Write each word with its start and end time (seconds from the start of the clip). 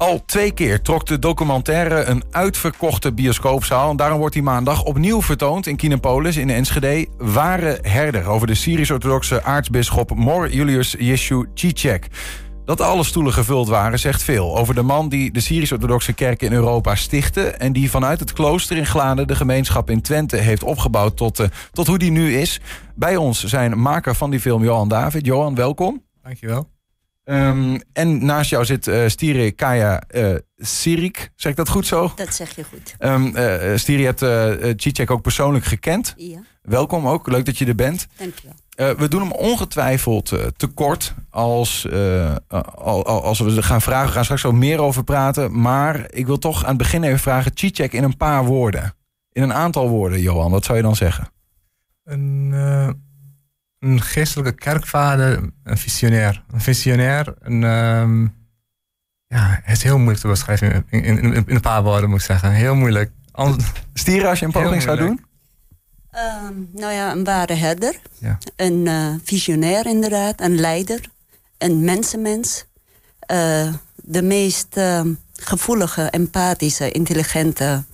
Al 0.00 0.22
twee 0.26 0.52
keer 0.52 0.82
trok 0.82 1.06
de 1.06 1.18
documentaire 1.18 2.04
een 2.04 2.22
uitverkochte 2.30 3.12
bioscoopzaal. 3.12 3.90
En 3.90 3.96
daarom 3.96 4.18
wordt 4.18 4.34
die 4.34 4.42
maandag 4.42 4.84
opnieuw 4.84 5.22
vertoond 5.22 5.66
in 5.66 5.76
Kinopolis 5.76 6.36
in 6.36 6.50
Enschede. 6.50 7.06
Ware 7.18 7.78
herder 7.82 8.26
over 8.26 8.46
de 8.46 8.54
Syrisch-orthodoxe 8.54 9.42
aartsbisschop 9.42 10.14
Mor 10.14 10.50
Julius 10.50 10.94
Yeshu 10.98 11.46
Cicek. 11.54 12.06
Dat 12.64 12.80
alle 12.80 13.04
stoelen 13.04 13.32
gevuld 13.32 13.68
waren 13.68 13.98
zegt 13.98 14.22
veel 14.22 14.56
over 14.56 14.74
de 14.74 14.82
man 14.82 15.08
die 15.08 15.32
de 15.32 15.40
Syrisch-orthodoxe 15.40 16.12
kerk 16.12 16.42
in 16.42 16.52
Europa 16.52 16.94
stichtte... 16.94 17.50
en 17.50 17.72
die 17.72 17.90
vanuit 17.90 18.20
het 18.20 18.32
klooster 18.32 18.76
in 18.76 18.86
Gladen 18.86 19.26
de 19.26 19.36
gemeenschap 19.36 19.90
in 19.90 20.02
Twente 20.02 20.36
heeft 20.36 20.62
opgebouwd 20.62 21.16
tot, 21.16 21.40
uh, 21.40 21.46
tot 21.72 21.86
hoe 21.86 21.98
die 21.98 22.10
nu 22.10 22.36
is. 22.36 22.60
Bij 22.94 23.16
ons 23.16 23.44
zijn 23.44 23.80
maker 23.80 24.14
van 24.14 24.30
die 24.30 24.40
film 24.40 24.64
Johan 24.64 24.88
David. 24.88 25.26
Johan, 25.26 25.54
welkom. 25.54 26.02
Dankjewel. 26.22 26.79
Um, 27.30 27.80
en 27.92 28.24
naast 28.24 28.50
jou 28.50 28.64
zit 28.64 28.86
uh, 28.86 29.08
Stire 29.08 29.50
Kaya 29.50 30.02
uh, 30.10 30.34
Sirik. 30.56 31.30
Zeg 31.36 31.50
ik 31.50 31.58
dat 31.58 31.68
goed 31.68 31.86
zo? 31.86 32.12
Dat 32.14 32.34
zeg 32.34 32.56
je 32.56 32.64
goed. 32.64 32.94
Um, 32.98 33.26
uh, 33.26 33.76
Stire, 33.76 33.98
je 33.98 34.04
hebt 34.04 34.22
uh, 34.22 34.72
Cicek 34.76 35.10
ook 35.10 35.22
persoonlijk 35.22 35.64
gekend. 35.64 36.14
Ja. 36.16 36.38
Welkom 36.62 37.08
ook, 37.08 37.28
leuk 37.28 37.44
dat 37.44 37.58
je 37.58 37.66
er 37.66 37.74
bent. 37.74 38.06
Dankjewel. 38.16 38.54
Uh, 38.76 38.90
we 38.90 39.08
doen 39.08 39.20
hem 39.20 39.32
ongetwijfeld 39.32 40.32
uh, 40.32 40.40
tekort 40.56 41.14
als, 41.30 41.86
uh, 41.92 42.34
als 43.04 43.40
we 43.40 43.62
gaan 43.62 43.80
vragen. 43.82 44.06
We 44.06 44.12
gaan 44.12 44.24
straks 44.24 44.44
ook 44.44 44.54
meer 44.54 44.80
over 44.80 45.04
praten. 45.04 45.60
Maar 45.60 46.06
ik 46.10 46.26
wil 46.26 46.38
toch 46.38 46.62
aan 46.62 46.68
het 46.68 46.78
begin 46.78 47.02
even 47.02 47.18
vragen... 47.18 47.50
Cicek 47.54 47.92
in 47.92 48.04
een 48.04 48.16
paar 48.16 48.44
woorden. 48.44 48.94
In 49.32 49.42
een 49.42 49.54
aantal 49.54 49.88
woorden, 49.88 50.20
Johan. 50.20 50.50
Wat 50.50 50.64
zou 50.64 50.76
je 50.76 50.84
dan 50.84 50.96
zeggen? 50.96 51.28
Een, 52.04 52.54
een 53.80 54.00
geestelijke 54.00 54.52
kerkvader, 54.52 55.50
een 55.64 55.78
visionair. 55.78 56.44
Een 56.50 56.60
visionair, 56.60 57.34
een... 57.40 57.62
Um, 57.62 58.38
ja, 59.26 59.60
het 59.62 59.76
is 59.76 59.82
heel 59.82 59.96
moeilijk 59.96 60.20
te 60.20 60.26
beschrijven 60.28 60.86
in, 60.88 61.04
in, 61.04 61.18
in, 61.18 61.34
in, 61.34 61.44
een 61.46 61.60
paar 61.60 61.82
woorden, 61.82 62.10
moet 62.10 62.18
ik 62.18 62.24
zeggen. 62.24 62.50
Heel 62.50 62.74
moeilijk. 62.74 63.10
Stieren 63.94 64.28
als 64.28 64.38
je 64.38 64.44
een 64.44 64.52
poging 64.52 64.82
zou 64.82 64.98
doen? 64.98 65.24
Um, 66.46 66.68
nou 66.72 66.92
ja, 66.92 67.12
een 67.12 67.24
ware 67.24 67.54
herder. 67.54 68.00
Ja. 68.18 68.38
Een 68.56 68.86
uh, 68.86 69.14
visionair 69.24 69.86
inderdaad. 69.86 70.40
Een 70.40 70.54
leider. 70.54 71.00
Een 71.58 71.84
mensenmens. 71.84 72.64
Uh, 73.32 73.72
de 73.94 74.22
meest 74.22 74.76
uh, 74.76 75.02
gevoelige, 75.32 76.02
empathische, 76.02 76.90
intelligente 76.90 77.84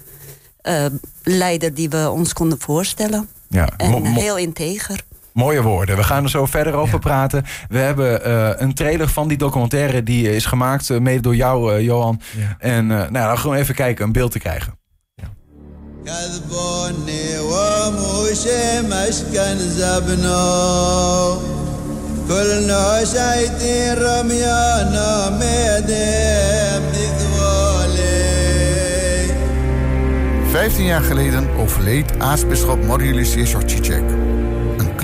leider 1.22 1.74
die 1.74 1.88
we 1.88 2.10
ons 2.10 2.32
konden 2.32 2.60
voorstellen. 2.60 3.28
Ja, 3.48 3.68
en 3.76 4.04
heel 4.04 4.38
integer. 4.38 5.04
Mooie 5.35 5.61
woorden. 5.61 5.95
We 5.95 6.03
gaan 6.03 6.23
er 6.23 6.29
zo 6.29 6.45
verder 6.45 6.73
over 6.73 6.93
ja. 6.93 6.99
praten. 6.99 7.45
We 7.69 7.77
hebben 7.77 8.27
uh, 8.27 8.49
een 8.55 8.73
trailer 8.73 9.07
van 9.07 9.27
die 9.27 9.37
documentaire 9.37 10.03
die 10.03 10.35
is 10.35 10.45
gemaakt, 10.45 10.89
uh, 10.89 10.99
mede 10.99 11.21
door 11.21 11.35
jou, 11.35 11.73
uh, 11.73 11.81
Johan. 11.81 12.21
Ja. 12.37 12.55
En 12.59 12.87
nou, 12.87 13.11
dan 13.11 13.37
gewoon 13.37 13.57
even 13.57 13.75
kijken, 13.75 14.05
een 14.05 14.11
beeld 14.11 14.31
te 14.31 14.39
krijgen. 14.39 14.79
كذبوني 16.05 17.39
وموش 17.39 18.47
مسكن 18.83 19.57
زبنو 19.57 21.37
كلنا 22.27 23.05
شايتين 23.05 23.93
رميانا 23.93 25.29
ميدم 25.29 26.91
Vijftien 30.51 30.85
jaar 30.85 31.01
geleden 31.01 31.49
overleed 31.57 32.19
aartsbisschop 32.19 32.85
Morjulis 32.85 33.33
Yeshorchicek. 33.33 34.03
Een 34.03 34.24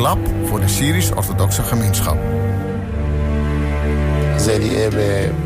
klap 0.02 0.18
voor 0.44 0.60
de 0.60 0.68
Syrisch-orthodoxe 0.68 1.62
gemeenschap. 1.62 2.16
زي 4.36 4.56
إيه 4.56 4.88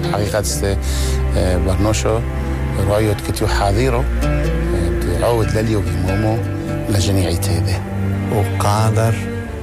بحقيقة 0.03 0.77
آه، 1.37 1.57
برنوشو 1.57 2.21
رايو 2.89 3.15
كتيو 3.29 3.47
حاضيرو 3.49 4.05
آه، 4.25 5.25
عود 5.25 5.51
لليو 5.51 5.81
بمومو 5.81 6.39
لجميع 6.89 7.33
تيبه. 7.33 7.81
وقادر 8.33 9.15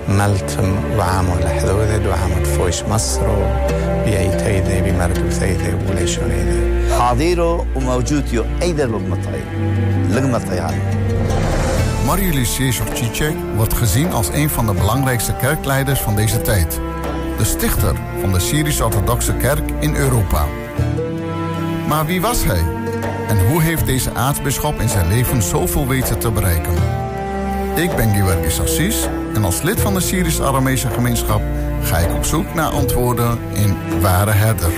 ملتم 0.09 0.97
وعامو 0.97 1.35
لحذوذة 1.35 2.07
وعامو 2.09 2.43
فويش 2.43 2.83
مصر 2.83 3.21
بيأي 4.05 4.37
تيدي 4.37 4.91
بمردو 4.91 5.29
تيدي 5.39 5.73
وليشون 5.89 6.31
ايدي 6.31 6.93
حاضيرو 6.93 7.65
وموجود 7.75 8.33
يو 8.33 8.45
ايدر 8.61 8.87
لقمة 8.87 9.15
طيب 9.15 9.47
لقمة 10.11 10.37
طيب 10.37 11.03
Mariulis 12.13 12.57
Jezus 12.57 12.79
wordt 13.55 13.73
gezien 13.73 14.11
als 14.11 14.29
een 14.33 14.49
van 14.49 14.65
de 14.65 14.73
belangrijkste 14.73 15.35
kerkleiders 15.35 15.99
van 15.99 16.15
deze 16.15 16.41
tijd. 16.41 16.79
De 17.37 17.43
stichter 17.43 17.95
van 18.21 18.31
de 18.31 18.39
Syrisch-orthodoxe 18.39 19.33
kerk 19.33 19.71
in 19.79 19.95
Europa. 19.95 20.45
Maar 21.87 22.05
wie 22.05 22.21
was 22.21 22.43
hij? 22.43 22.63
En 23.27 23.47
hoe 23.47 23.61
heeft 23.61 23.85
deze 23.85 24.13
aartsbisschop 24.13 24.79
in 24.79 24.89
zijn 24.89 25.07
leven 25.07 25.41
zoveel 25.41 25.87
weten 25.87 26.19
te 26.19 26.31
bereiken? 26.31 26.73
Ik 27.75 27.95
ben 27.95 28.13
Giwergis 28.13 28.61
Assis 28.61 29.07
en 29.33 29.43
als 29.43 29.61
lid 29.61 29.81
van 29.81 29.93
de 29.93 30.01
Syrisch-Aramese 30.01 30.89
gemeenschap 30.89 31.41
ga 31.81 31.97
ik 31.97 32.13
op 32.13 32.25
zoek 32.25 32.53
naar 32.53 32.69
antwoorden 32.69 33.39
in 33.53 33.77
Ware 34.01 34.31
Herder. 34.31 34.71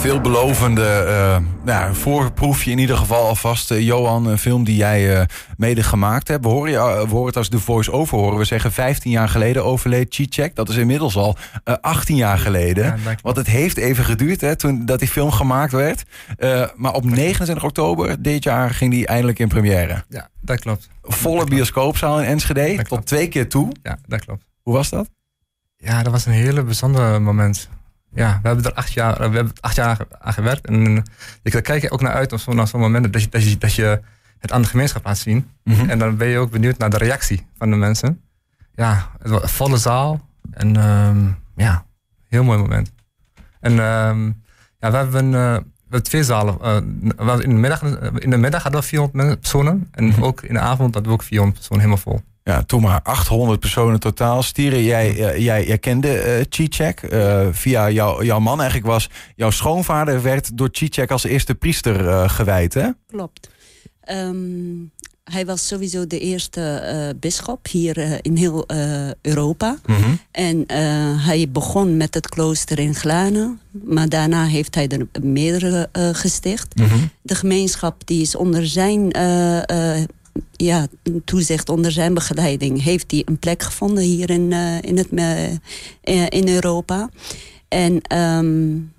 Veelbelovende 0.00 1.04
uh, 1.06 1.36
nou, 1.64 1.94
voorproefje 1.94 2.70
in 2.70 2.78
ieder 2.78 2.96
geval 2.96 3.26
alvast. 3.26 3.70
Uh, 3.70 3.80
Johan, 3.80 4.26
een 4.26 4.38
film 4.38 4.64
die 4.64 4.76
jij 4.76 5.16
uh, 5.16 5.22
mede 5.56 5.82
gemaakt 5.82 6.28
hebt. 6.28 6.44
We 6.44 6.50
horen, 6.50 6.70
je, 6.70 6.78
we 6.78 7.10
horen 7.10 7.26
het 7.26 7.36
als 7.36 7.50
de 7.50 7.58
voice-over 7.58 8.18
horen. 8.18 8.38
We 8.38 8.44
zeggen 8.44 8.72
15 8.72 9.10
jaar 9.10 9.28
geleden 9.28 9.64
overleed 9.64 10.14
Cicek. 10.14 10.56
Dat 10.56 10.68
is 10.68 10.76
inmiddels 10.76 11.16
al 11.16 11.36
18 11.80 12.16
jaar 12.16 12.38
geleden. 12.38 12.84
Ja, 12.84 13.14
Want 13.22 13.36
het 13.36 13.46
heeft 13.46 13.76
even 13.76 14.04
geduurd 14.04 14.40
hè, 14.40 14.56
toen 14.56 14.86
dat 14.86 14.98
die 14.98 15.08
film 15.08 15.30
gemaakt 15.30 15.72
werd. 15.72 16.04
maar 16.74 16.94
op 16.94 17.04
29 17.04 17.64
oktober 17.64 18.22
dit 18.22 18.44
jaar 18.44 18.70
ging 18.70 18.90
die 18.90 19.06
eindelijk 19.06 19.38
in 19.38 19.48
première. 19.48 20.04
Ja, 20.08 20.28
dat 20.40 20.60
klopt. 20.60 20.88
Volle 21.02 21.38
dat 21.38 21.48
bioscoopzaal 21.48 22.20
in 22.20 22.26
Enschede. 22.26 22.76
Dat 22.76 22.88
tot 22.88 23.06
twee 23.06 23.28
keer 23.28 23.48
toe. 23.48 23.72
Ja, 23.82 23.98
dat 24.06 24.24
klopt. 24.24 24.44
Hoe 24.62 24.74
was 24.74 24.88
dat? 24.88 25.08
Ja, 25.76 26.02
dat 26.02 26.12
was 26.12 26.26
een 26.26 26.32
hele 26.32 26.62
bijzonder 26.62 27.22
moment 27.22 27.68
ja, 28.12 28.38
we 28.42 28.46
hebben 28.48 28.64
er 28.64 28.74
acht 28.74 28.92
jaar, 28.92 29.16
we 29.16 29.22
hebben 29.22 29.52
acht 29.60 29.76
jaar 29.76 29.98
aan 30.18 30.32
gewerkt. 30.32 30.66
En 30.66 31.02
ik 31.42 31.62
kijk 31.62 31.82
er 31.82 31.90
ook 31.90 32.00
naar 32.00 32.12
uit 32.12 32.32
op 32.32 32.38
zo'n 32.38 32.66
zo 32.66 32.78
moment 32.78 33.12
dat 33.12 33.22
je, 33.22 33.28
dat, 33.28 33.50
je, 33.50 33.58
dat 33.58 33.74
je 33.74 34.00
het 34.38 34.52
aan 34.52 34.62
de 34.62 34.68
gemeenschap 34.68 35.04
laat 35.04 35.18
zien. 35.18 35.50
Mm 35.64 35.74
-hmm. 35.74 35.90
En 35.90 35.98
dan 35.98 36.16
ben 36.16 36.28
je 36.28 36.38
ook 36.38 36.50
benieuwd 36.50 36.78
naar 36.78 36.90
de 36.90 36.98
reactie 36.98 37.46
van 37.58 37.70
de 37.70 37.76
mensen. 37.76 38.20
Ja, 38.74 39.10
het 39.18 39.30
was 39.30 39.42
een 39.42 39.48
volle 39.48 39.76
zaal. 39.76 40.28
En 40.50 40.88
um, 40.88 41.38
ja, 41.56 41.84
heel 42.28 42.44
mooi 42.44 42.58
moment. 42.58 42.92
En 43.60 43.72
um, 43.72 44.42
ja, 44.78 44.90
we 44.90 44.96
hebben, 44.96 45.24
uh, 45.24 45.32
we 45.32 45.62
hebben 45.82 46.02
twee 46.02 46.24
zalen. 46.24 46.56
Uh, 46.62 47.38
in, 47.38 47.38
de 47.38 47.46
middag, 47.46 47.82
in 48.18 48.30
de 48.30 48.36
middag 48.36 48.62
hadden 48.62 48.80
we 48.80 48.86
400 48.86 49.40
personen. 49.40 49.88
En 49.90 50.04
Mhm. 50.04 50.04
mm 50.04 50.10
-hmm. 50.10 50.24
ook 50.24 50.42
in 50.42 50.54
de 50.54 50.60
avond 50.60 50.94
hadden 50.94 51.12
we 51.12 51.18
ook 51.18 51.24
400 51.24 51.58
personen 51.58 51.84
helemaal 51.84 52.02
vol. 52.02 52.22
Ja, 52.44 52.62
toen 52.62 52.82
maar 52.82 53.00
800 53.02 53.60
personen 53.60 54.00
totaal. 54.00 54.42
Stieren, 54.42 54.82
jij, 54.82 55.16
uh, 55.16 55.38
jij, 55.38 55.66
jij 55.66 55.78
kende 55.78 56.38
uh, 56.38 56.44
Cicek 56.48 57.02
uh, 57.02 57.46
via 57.50 57.90
jou, 57.90 58.24
jouw 58.24 58.38
man. 58.38 58.60
Eigenlijk 58.60 58.90
was 58.90 59.10
jouw 59.36 59.50
schoonvader 59.50 60.22
werd 60.22 60.56
door 60.56 60.68
Cicek 60.72 61.10
als 61.10 61.24
eerste 61.24 61.54
priester 61.54 62.00
uh, 62.00 62.28
gewijd, 62.28 62.74
hè? 62.74 62.88
Klopt. 63.06 63.50
Um, 64.10 64.90
hij 65.24 65.46
was 65.46 65.66
sowieso 65.66 66.06
de 66.06 66.18
eerste 66.18 66.82
uh, 67.14 67.20
bisschop 67.20 67.66
hier 67.66 68.18
in 68.22 68.36
heel 68.36 68.66
Europa. 69.20 69.78
Mm 69.86 69.96
-hmm. 69.96 70.18
En 70.30 70.64
hij 71.18 71.48
begon 71.50 71.96
met 71.96 72.14
het 72.14 72.28
klooster 72.28 72.78
in 72.78 72.94
Glanen. 72.94 73.60
Maar 73.70 74.08
daarna 74.08 74.46
heeft 74.46 74.74
hij 74.74 74.88
er 74.88 75.22
meerdere 75.22 75.88
gesticht. 76.12 76.76
Mm 76.76 76.86
-hmm. 76.86 77.10
De 77.22 77.34
gemeenschap 77.34 78.06
die 78.06 78.20
is 78.20 78.34
onder 78.34 78.66
zijn 78.66 79.10
ja, 80.52 80.86
toezicht 81.24 81.68
onder 81.68 81.92
zijn 81.92 82.14
begeleiding 82.14 82.82
heeft 82.82 83.10
hij 83.10 83.22
een 83.24 83.38
plek 83.38 83.62
gevonden 83.62 84.04
hier 84.04 84.30
in, 84.30 84.50
uh, 84.50 84.82
in, 84.82 84.96
het, 84.96 85.08
uh, 85.12 86.26
in 86.28 86.48
Europa. 86.48 87.10
En 87.68 88.18
um, 88.18 88.92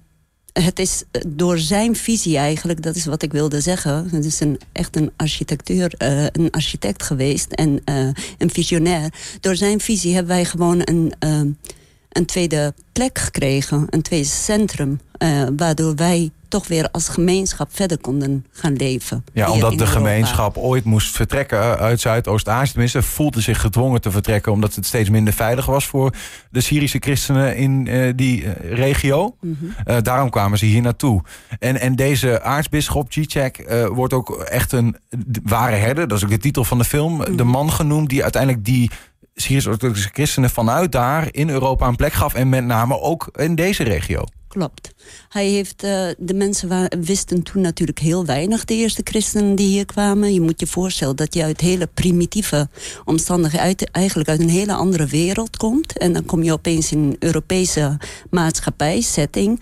het 0.54 0.80
is 0.80 1.04
door 1.28 1.58
zijn 1.58 1.96
visie 1.96 2.38
eigenlijk, 2.38 2.82
dat 2.82 2.96
is 2.96 3.06
wat 3.06 3.24
ik 3.24 3.32
wilde 3.32 3.62
zeggen. 3.62 4.10
Het 4.12 4.26
is 4.26 4.40
een, 4.40 4.60
echt 4.72 4.96
een 4.96 5.12
architectuur, 5.16 5.94
uh, 5.98 6.24
een 6.32 6.52
architect 6.52 7.04
geweest 7.04 7.52
en 7.52 7.82
een 8.38 8.50
visionair. 8.50 9.14
Door 9.40 9.56
zijn 9.56 9.80
visie 9.80 10.14
hebben 10.14 10.36
wij 10.36 10.46
gewoon 10.46 10.82
een, 10.84 11.14
een 12.12 12.26
tweede 12.26 12.74
plek 12.92 13.20
gekregen, 13.20 13.88
een 13.90 14.02
tweede 14.02 14.28
centrum. 14.28 15.00
waardoor 15.56 15.96
wij 15.96 16.32
toch 16.52 16.68
weer 16.68 16.90
als 16.92 17.10
gemeenschap 17.10 17.70
verder 17.72 17.98
konden 17.98 18.46
gaan 18.52 18.76
leven. 18.76 19.26
Ja, 19.34 19.52
omdat 19.52 19.78
de 19.78 19.88
gemeenschap 19.88 20.58
ooit 20.58 20.84
moest 20.84 21.16
vertrekken 21.16 21.78
uit 21.78 22.02
Zuidoost-Azië. 22.02 22.72
Tenminste, 22.72 23.02
voelde 23.02 23.42
zich 23.42 23.62
gedwongen 23.62 24.02
te 24.02 24.12
vertrekken... 24.12 24.52
omdat 24.52 24.76
het 24.76 24.86
steeds 24.86 25.10
minder 25.10 25.34
veilig 25.34 25.66
was 25.66 25.86
voor 25.86 26.14
de 26.50 26.62
Syrische 26.62 26.98
christenen 27.00 27.56
in 27.58 27.86
uh, 27.86 28.14
die 28.16 28.44
uh, 28.44 28.52
regio. 28.74 29.36
Mm 29.42 29.58
-hmm. 29.60 29.74
uh, 29.86 30.02
daarom 30.02 30.30
kwamen 30.30 30.58
ze 30.58 30.66
hier 30.66 30.82
naartoe. 30.82 31.22
En, 31.60 31.80
en 31.80 31.96
deze 31.96 32.42
aartsbisschop 32.42 33.12
Cicek 33.12 33.86
wordt 33.94 34.14
ook 34.14 34.30
echt 34.42 34.72
een 34.72 34.96
ware 35.44 35.76
herder. 35.76 36.08
Dat 36.08 36.18
is 36.18 36.24
ook 36.24 36.30
de 36.30 36.38
titel 36.38 36.64
van 36.64 36.78
de 36.78 36.84
film. 36.84 37.12
Mhm. 37.12 37.22
Mm 37.22 37.28
-hmm. 37.28 37.38
De 37.38 37.44
man 37.44 37.72
genoemd 37.72 38.10
die 38.10 38.24
uiteindelijk 38.24 38.66
die 38.66 38.92
Syrisch-orthodoxe 39.36 40.10
christenen 40.14 40.50
vanuit 40.50 40.92
daar 40.92 41.28
in 41.32 41.50
Europa 41.50 41.88
een 41.88 41.96
plek 41.96 42.14
gaf. 42.14 42.34
En 42.34 42.50
met 42.50 42.66
name 42.66 43.00
ook 43.00 43.30
in 43.36 43.56
deze 43.56 43.84
regio. 43.84 44.24
Klopt. 44.48 44.94
Hij 45.30 45.48
heeft, 45.48 45.84
uh, 45.84 46.08
de 46.18 46.34
mensen 46.34 46.70
wa- 46.70 46.90
wisten 47.02 47.44
toen 47.44 47.62
natuurlijk 47.62 48.00
heel 48.00 48.26
weinig, 48.26 48.66
de 48.66 48.74
eerste 48.74 49.02
christenen 49.04 49.56
die 49.56 49.68
hier 49.68 49.86
kwamen. 49.86 50.34
Je 50.34 50.42
moet 50.42 50.60
je 50.60 50.68
voorstellen 50.68 51.16
dat 51.16 51.34
je 51.34 51.44
uit 51.44 51.62
hele 51.62 51.88
primitieve 51.94 52.70
omstandigheden, 53.06 53.66
uit, 53.66 53.92
eigenlijk 53.92 54.30
uit 54.30 54.40
een 54.40 54.50
hele 54.50 54.74
andere 54.74 55.06
wereld 55.06 55.58
komt. 55.58 55.98
En 55.98 56.14
dan 56.14 56.26
kom 56.26 56.44
je 56.44 56.52
opeens 56.54 56.92
in 56.92 57.00
een 57.00 57.16
Europese 57.20 57.98
maatschappij, 58.30 59.02
setting. 59.02 59.62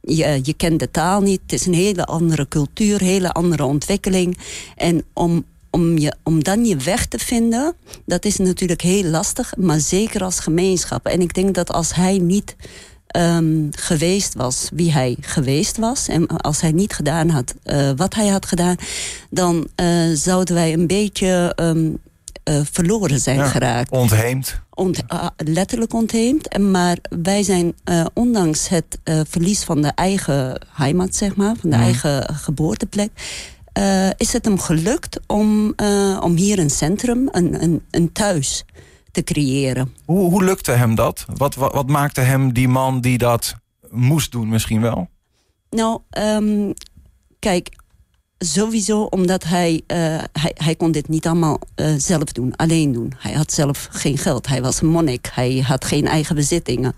Je, 0.00 0.40
je 0.42 0.54
kent 0.54 0.80
de 0.80 0.90
taal 0.90 1.20
niet, 1.20 1.40
het 1.42 1.52
is 1.52 1.66
een 1.66 1.74
hele 1.74 2.04
andere 2.04 2.48
cultuur, 2.48 3.00
hele 3.00 3.32
andere 3.32 3.64
ontwikkeling. 3.64 4.38
En 4.76 5.04
om, 5.12 5.44
om, 5.74 5.98
je, 5.98 6.14
om 6.22 6.42
dan 6.44 6.64
je 6.64 6.76
weg 6.76 7.06
te 7.06 7.18
vinden, 7.18 7.74
dat 8.06 8.24
is 8.24 8.36
natuurlijk 8.36 8.80
heel 8.80 9.04
lastig, 9.04 9.56
maar 9.56 9.80
zeker 9.80 10.24
als 10.24 10.38
gemeenschap. 10.38 11.06
En 11.06 11.20
ik 11.20 11.34
denk 11.34 11.54
dat 11.54 11.72
als 11.72 11.94
hij 11.94 12.18
niet 12.18 12.56
um, 13.16 13.68
geweest 13.70 14.34
was 14.34 14.68
wie 14.72 14.92
hij 14.92 15.16
geweest 15.20 15.76
was... 15.76 16.08
en 16.08 16.26
als 16.26 16.60
hij 16.60 16.72
niet 16.72 16.92
gedaan 16.92 17.28
had 17.28 17.54
uh, 17.64 17.90
wat 17.96 18.14
hij 18.14 18.28
had 18.28 18.46
gedaan... 18.46 18.76
dan 19.30 19.68
uh, 19.80 20.14
zouden 20.14 20.54
wij 20.54 20.72
een 20.72 20.86
beetje 20.86 21.52
um, 21.60 21.98
uh, 22.50 22.60
verloren 22.70 23.20
zijn 23.20 23.36
Ja, 23.36 23.46
geraakt. 23.48 23.90
Ontheemd. 23.90 24.60
Ont, 24.74 25.02
uh, 25.12 25.26
letterlijk 25.36 25.92
ontheemd. 25.94 26.48
En 26.48 26.70
Maar 26.70 26.96
wij 27.22 27.42
zijn, 27.42 27.74
uh, 27.84 28.04
ondanks 28.14 28.68
het 28.68 28.98
verlies 29.28 29.62
van 29.62 29.82
de 29.82 29.92
eigen 29.94 30.60
heimat, 30.72 31.14
zeg 31.16 31.36
maar, 31.36 31.54
van 31.60 31.70
de 31.70 31.76
Mhm. 31.76 31.84
eigen 31.84 32.34
geboorteplek, 32.34 33.10
uh, 33.78 34.10
is 34.16 34.32
het 34.32 34.44
hem 34.44 34.58
gelukt 34.58 35.20
om, 35.26 35.72
uh, 35.76 36.20
om 36.22 36.36
hier 36.36 36.58
een 36.58 36.70
centrum, 36.70 37.28
een, 37.30 37.62
een, 37.62 37.82
een 37.90 38.12
thuis 38.12 38.64
te 39.10 39.22
creëren. 39.24 39.94
Hoe, 40.04 40.30
hoe 40.30 40.44
lukte 40.44 40.72
hem 40.72 40.94
dat? 40.94 41.24
Wat, 41.36 41.54
wat, 41.54 41.72
wat 41.72 41.88
maakte 41.88 42.20
hem 42.20 42.52
die 42.52 42.68
man 42.68 43.00
die 43.00 43.18
dat 43.18 43.54
moest 43.90 44.32
doen 44.32 44.48
misschien 44.48 44.80
wel? 44.80 45.08
Nou, 45.70 46.00
um, 46.18 46.72
kijk, 47.38 47.68
sowieso 48.38 49.02
omdat 49.02 49.44
hij, 49.44 49.72
uh, 49.72 49.96
hij, 50.32 50.52
hij 50.54 50.74
kon 50.74 50.92
dit 50.92 51.08
niet 51.08 51.26
allemaal 51.26 51.58
uh, 51.76 51.94
zelf 51.98 52.32
doen, 52.32 52.56
alleen 52.56 52.92
doen. 52.92 53.12
Hij 53.18 53.32
had 53.32 53.52
zelf 53.52 53.88
geen 53.90 54.18
geld, 54.18 54.46
hij 54.46 54.62
was 54.62 54.80
een 54.80 54.88
monnik, 54.88 55.30
hij 55.32 55.58
had 55.66 55.84
geen 55.84 56.06
eigen 56.06 56.34
bezittingen. 56.34 56.94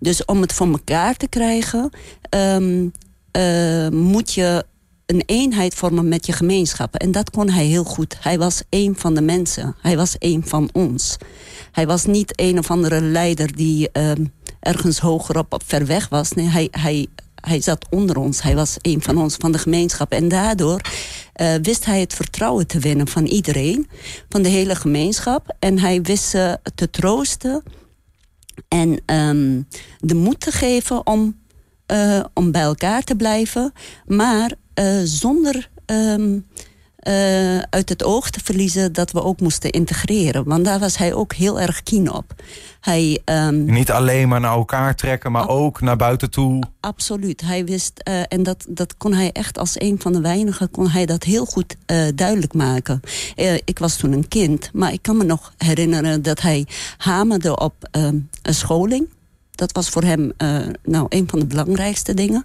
Dus 0.00 0.24
om 0.24 0.40
het 0.40 0.52
voor 0.52 0.66
elkaar 0.66 1.16
te 1.16 1.28
krijgen, 1.28 1.90
um, 2.30 2.92
uh, 3.36 3.88
moet 3.88 4.32
je 4.32 4.64
een 5.10 5.22
eenheid 5.26 5.74
vormen 5.74 6.08
met 6.08 6.26
je 6.26 6.32
gemeenschappen. 6.32 7.00
En 7.00 7.12
dat 7.12 7.30
kon 7.30 7.50
hij 7.50 7.64
heel 7.64 7.84
goed. 7.84 8.16
Hij 8.20 8.38
was 8.38 8.62
een 8.68 8.94
van 8.96 9.14
de 9.14 9.20
mensen. 9.20 9.76
Hij 9.80 9.96
was 9.96 10.16
een 10.18 10.42
van 10.46 10.68
ons. 10.72 11.16
Hij 11.72 11.86
was 11.86 12.04
niet 12.04 12.40
een 12.40 12.58
of 12.58 12.70
andere 12.70 13.00
leider 13.00 13.56
die 13.56 13.88
uh, 13.92 14.12
ergens 14.60 14.98
hogerop 14.98 15.52
op 15.52 15.62
ver 15.66 15.86
weg 15.86 16.08
was. 16.08 16.32
Nee, 16.32 16.46
hij, 16.46 16.68
hij, 16.70 17.06
hij 17.34 17.60
zat 17.60 17.86
onder 17.90 18.16
ons. 18.16 18.42
Hij 18.42 18.54
was 18.54 18.76
een 18.80 19.02
van 19.02 19.18
ons, 19.18 19.36
van 19.36 19.52
de 19.52 19.58
gemeenschap. 19.58 20.12
En 20.12 20.28
daardoor 20.28 20.80
uh, 21.40 21.54
wist 21.62 21.84
hij 21.84 22.00
het 22.00 22.14
vertrouwen 22.14 22.66
te 22.66 22.78
winnen 22.78 23.08
van 23.08 23.24
iedereen. 23.24 23.88
Van 24.28 24.42
de 24.42 24.48
hele 24.48 24.74
gemeenschap. 24.74 25.56
En 25.58 25.78
hij 25.78 26.02
wist 26.02 26.24
ze 26.24 26.58
te 26.74 26.90
troosten. 26.90 27.62
En 28.68 29.14
um, 29.14 29.68
de 29.98 30.14
moed 30.14 30.40
te 30.40 30.52
geven 30.52 31.06
om, 31.06 31.40
uh, 31.92 32.24
om 32.34 32.50
bij 32.52 32.62
elkaar 32.62 33.02
te 33.02 33.16
blijven. 33.16 33.72
Maar 34.06 34.52
uh, 34.80 35.00
zonder 35.04 35.68
um, 35.86 36.46
uh, 37.02 37.58
uit 37.58 37.88
het 37.88 38.04
oog 38.04 38.30
te 38.30 38.40
verliezen 38.42 38.92
dat 38.92 39.12
we 39.12 39.22
ook 39.22 39.40
moesten 39.40 39.70
integreren. 39.70 40.44
Want 40.44 40.64
daar 40.64 40.78
was 40.78 40.96
hij 40.96 41.14
ook 41.14 41.32
heel 41.32 41.60
erg 41.60 41.82
keen 41.82 42.12
op. 42.12 42.34
Hij, 42.80 43.20
um, 43.24 43.64
Niet 43.64 43.90
alleen 43.90 44.28
maar 44.28 44.40
naar 44.40 44.52
elkaar 44.52 44.94
trekken, 44.94 45.32
maar 45.32 45.48
ook 45.48 45.80
naar 45.80 45.96
buiten 45.96 46.30
toe. 46.30 46.62
Absoluut. 46.80 47.40
Hij 47.40 47.64
wist, 47.64 48.00
uh, 48.08 48.22
en 48.28 48.42
dat, 48.42 48.64
dat 48.68 48.96
kon 48.96 49.12
hij 49.12 49.32
echt 49.32 49.58
als 49.58 49.80
een 49.80 50.00
van 50.00 50.12
de 50.12 50.20
weinigen... 50.20 50.70
kon 50.70 50.88
hij 50.88 51.06
dat 51.06 51.22
heel 51.22 51.44
goed 51.44 51.76
uh, 51.86 52.06
duidelijk 52.14 52.54
maken. 52.54 53.00
Ik 53.64 53.78
was 53.78 53.96
toen 53.96 54.12
een 54.12 54.28
kind, 54.28 54.70
maar 54.72 54.92
ik 54.92 55.02
kan 55.02 55.16
me 55.16 55.24
nog 55.24 55.52
herinneren... 55.56 56.22
dat 56.22 56.40
hij 56.40 56.66
hamerde 56.96 57.58
op 57.58 57.74
een 57.90 58.28
scholing 58.42 59.08
dat 59.60 59.72
was 59.72 59.88
voor 59.88 60.02
hem 60.02 60.32
uh, 60.38 60.58
nou, 60.84 61.06
een 61.08 61.28
van 61.28 61.38
de 61.38 61.46
belangrijkste 61.46 62.14
dingen. 62.14 62.44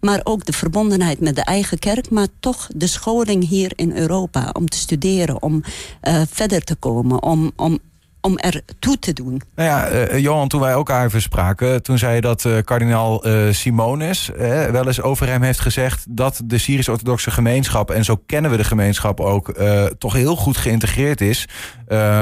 Maar 0.00 0.20
ook 0.24 0.44
de 0.44 0.52
verbondenheid 0.52 1.20
met 1.20 1.34
de 1.34 1.42
eigen 1.42 1.78
kerk... 1.78 2.10
maar 2.10 2.28
toch 2.40 2.68
de 2.74 2.86
scholing 2.86 3.48
hier 3.48 3.72
in 3.76 3.96
Europa 3.96 4.50
om 4.52 4.68
te 4.68 4.76
studeren... 4.76 5.42
om 5.42 5.62
uh, 6.02 6.22
verder 6.30 6.64
te 6.64 6.74
komen, 6.74 7.22
om, 7.22 7.52
om, 7.56 7.78
om 8.22 8.38
er 8.38 8.62
toe 8.78 8.98
te 8.98 9.12
doen. 9.12 9.42
Nou 9.54 9.68
ja, 9.68 9.92
uh, 9.92 10.18
Johan, 10.18 10.48
toen 10.48 10.60
wij 10.60 10.72
elkaar 10.72 11.06
even 11.06 11.22
spraken... 11.22 11.82
toen 11.82 11.98
zei 11.98 12.14
je 12.14 12.20
dat 12.20 12.44
uh, 12.44 12.58
kardinaal 12.64 13.26
uh, 13.26 13.52
Simonis 13.52 14.30
wel 14.70 14.86
eens 14.86 15.00
over 15.00 15.28
hem 15.28 15.42
heeft 15.42 15.60
gezegd... 15.60 16.04
dat 16.08 16.40
de 16.44 16.58
Syrisch-orthodoxe 16.58 17.30
gemeenschap, 17.30 17.90
en 17.90 18.04
zo 18.04 18.16
kennen 18.26 18.50
we 18.50 18.56
de 18.56 18.64
gemeenschap 18.64 19.20
ook... 19.20 19.54
toch 19.98 20.12
heel 20.12 20.36
goed 20.36 20.56
geïntegreerd 20.56 21.20
is. 21.20 21.48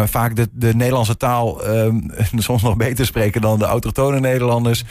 vaak 0.04 0.36
de, 0.36 0.48
de 0.52 0.74
Nederlandse 0.74 1.16
taal 1.16 1.60
soms 2.36 2.62
nog 2.62 2.76
beter 2.76 3.06
spreken 3.06 3.40
dan 3.40 3.58
de 3.58 3.64
autochtone 3.64 4.20
Nederlanders. 4.20 4.84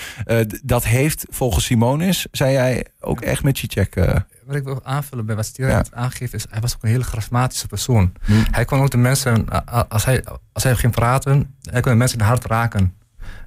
dat 0.63 0.85
heeft 0.85 1.25
volgens 1.29 1.65
Simonis, 1.65 2.27
zei 2.31 2.51
jij, 2.51 2.85
ook 2.99 3.21
echt 3.21 3.43
met 3.43 3.57
Cicek... 3.57 3.95
wat 4.49 4.57
ik 4.57 4.63
wil 4.63 4.79
aanvullen 4.83 5.25
bij 5.25 5.35
wat 5.35 5.51
ja. 5.53 5.83
aangeeft, 5.91 6.33
is 6.33 6.45
hij 6.49 6.61
was 6.61 6.75
ook 6.75 6.83
een 6.83 6.89
hele 6.89 7.03
charismatische 7.03 7.67
persoon. 7.67 8.13
Hmm. 8.23 8.43
Hij 8.51 8.65
kon 8.65 8.79
ook 8.79 8.89
de 8.89 8.97
mensen, 8.97 9.65
als 9.89 10.05
hij, 10.05 10.23
als 10.53 10.63
hij 10.63 10.75
ging 10.75 10.93
praten, 10.93 11.55
hij 11.61 11.81
kon 11.81 11.91
de 11.91 11.97
mensen 11.97 12.19
in 12.19 12.25
het 12.25 12.33
hart 12.33 12.45
raken. 12.45 12.93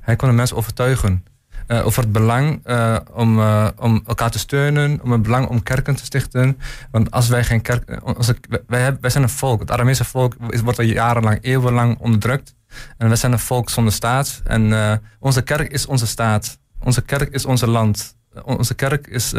Hij 0.00 0.16
kon 0.16 0.28
de 0.28 0.34
mensen 0.34 0.56
overtuigen. 0.56 1.24
Uh, 1.68 1.86
over 1.86 2.02
het 2.02 2.12
belang 2.12 2.60
uh, 2.66 2.96
om, 3.12 3.38
uh, 3.38 3.68
om 3.76 4.02
elkaar 4.06 4.30
te 4.30 4.38
steunen, 4.38 5.00
om 5.02 5.12
het 5.12 5.22
belang 5.22 5.48
om 5.48 5.62
kerken 5.62 5.94
te 5.94 6.04
stichten. 6.04 6.58
Want 6.90 7.10
als 7.10 7.28
wij 7.28 7.44
geen 7.44 7.60
kerk. 7.62 8.00
Onze, 8.16 8.36
wij, 8.66 8.80
hebben, 8.80 9.00
wij 9.00 9.10
zijn 9.10 9.22
een 9.22 9.28
volk. 9.28 9.60
Het 9.60 9.70
Aramese 9.70 10.04
volk 10.04 10.34
wordt 10.62 10.78
al 10.78 10.84
jarenlang, 10.84 11.38
eeuwenlang 11.40 11.98
onderdrukt. 11.98 12.54
En 12.98 13.08
wij 13.08 13.16
zijn 13.16 13.32
een 13.32 13.38
volk 13.38 13.70
zonder 13.70 13.92
staat. 13.92 14.40
En 14.44 15.00
onze 15.18 15.42
kerk 15.42 15.72
is 15.72 15.86
onze 15.86 16.06
staat. 16.06 16.58
Onze 16.78 17.02
kerk 17.02 17.34
is 17.34 17.44
onze 17.44 17.66
land. 17.66 18.16
Onze 18.44 18.74
kerk 18.74 19.06
is. 19.06 19.32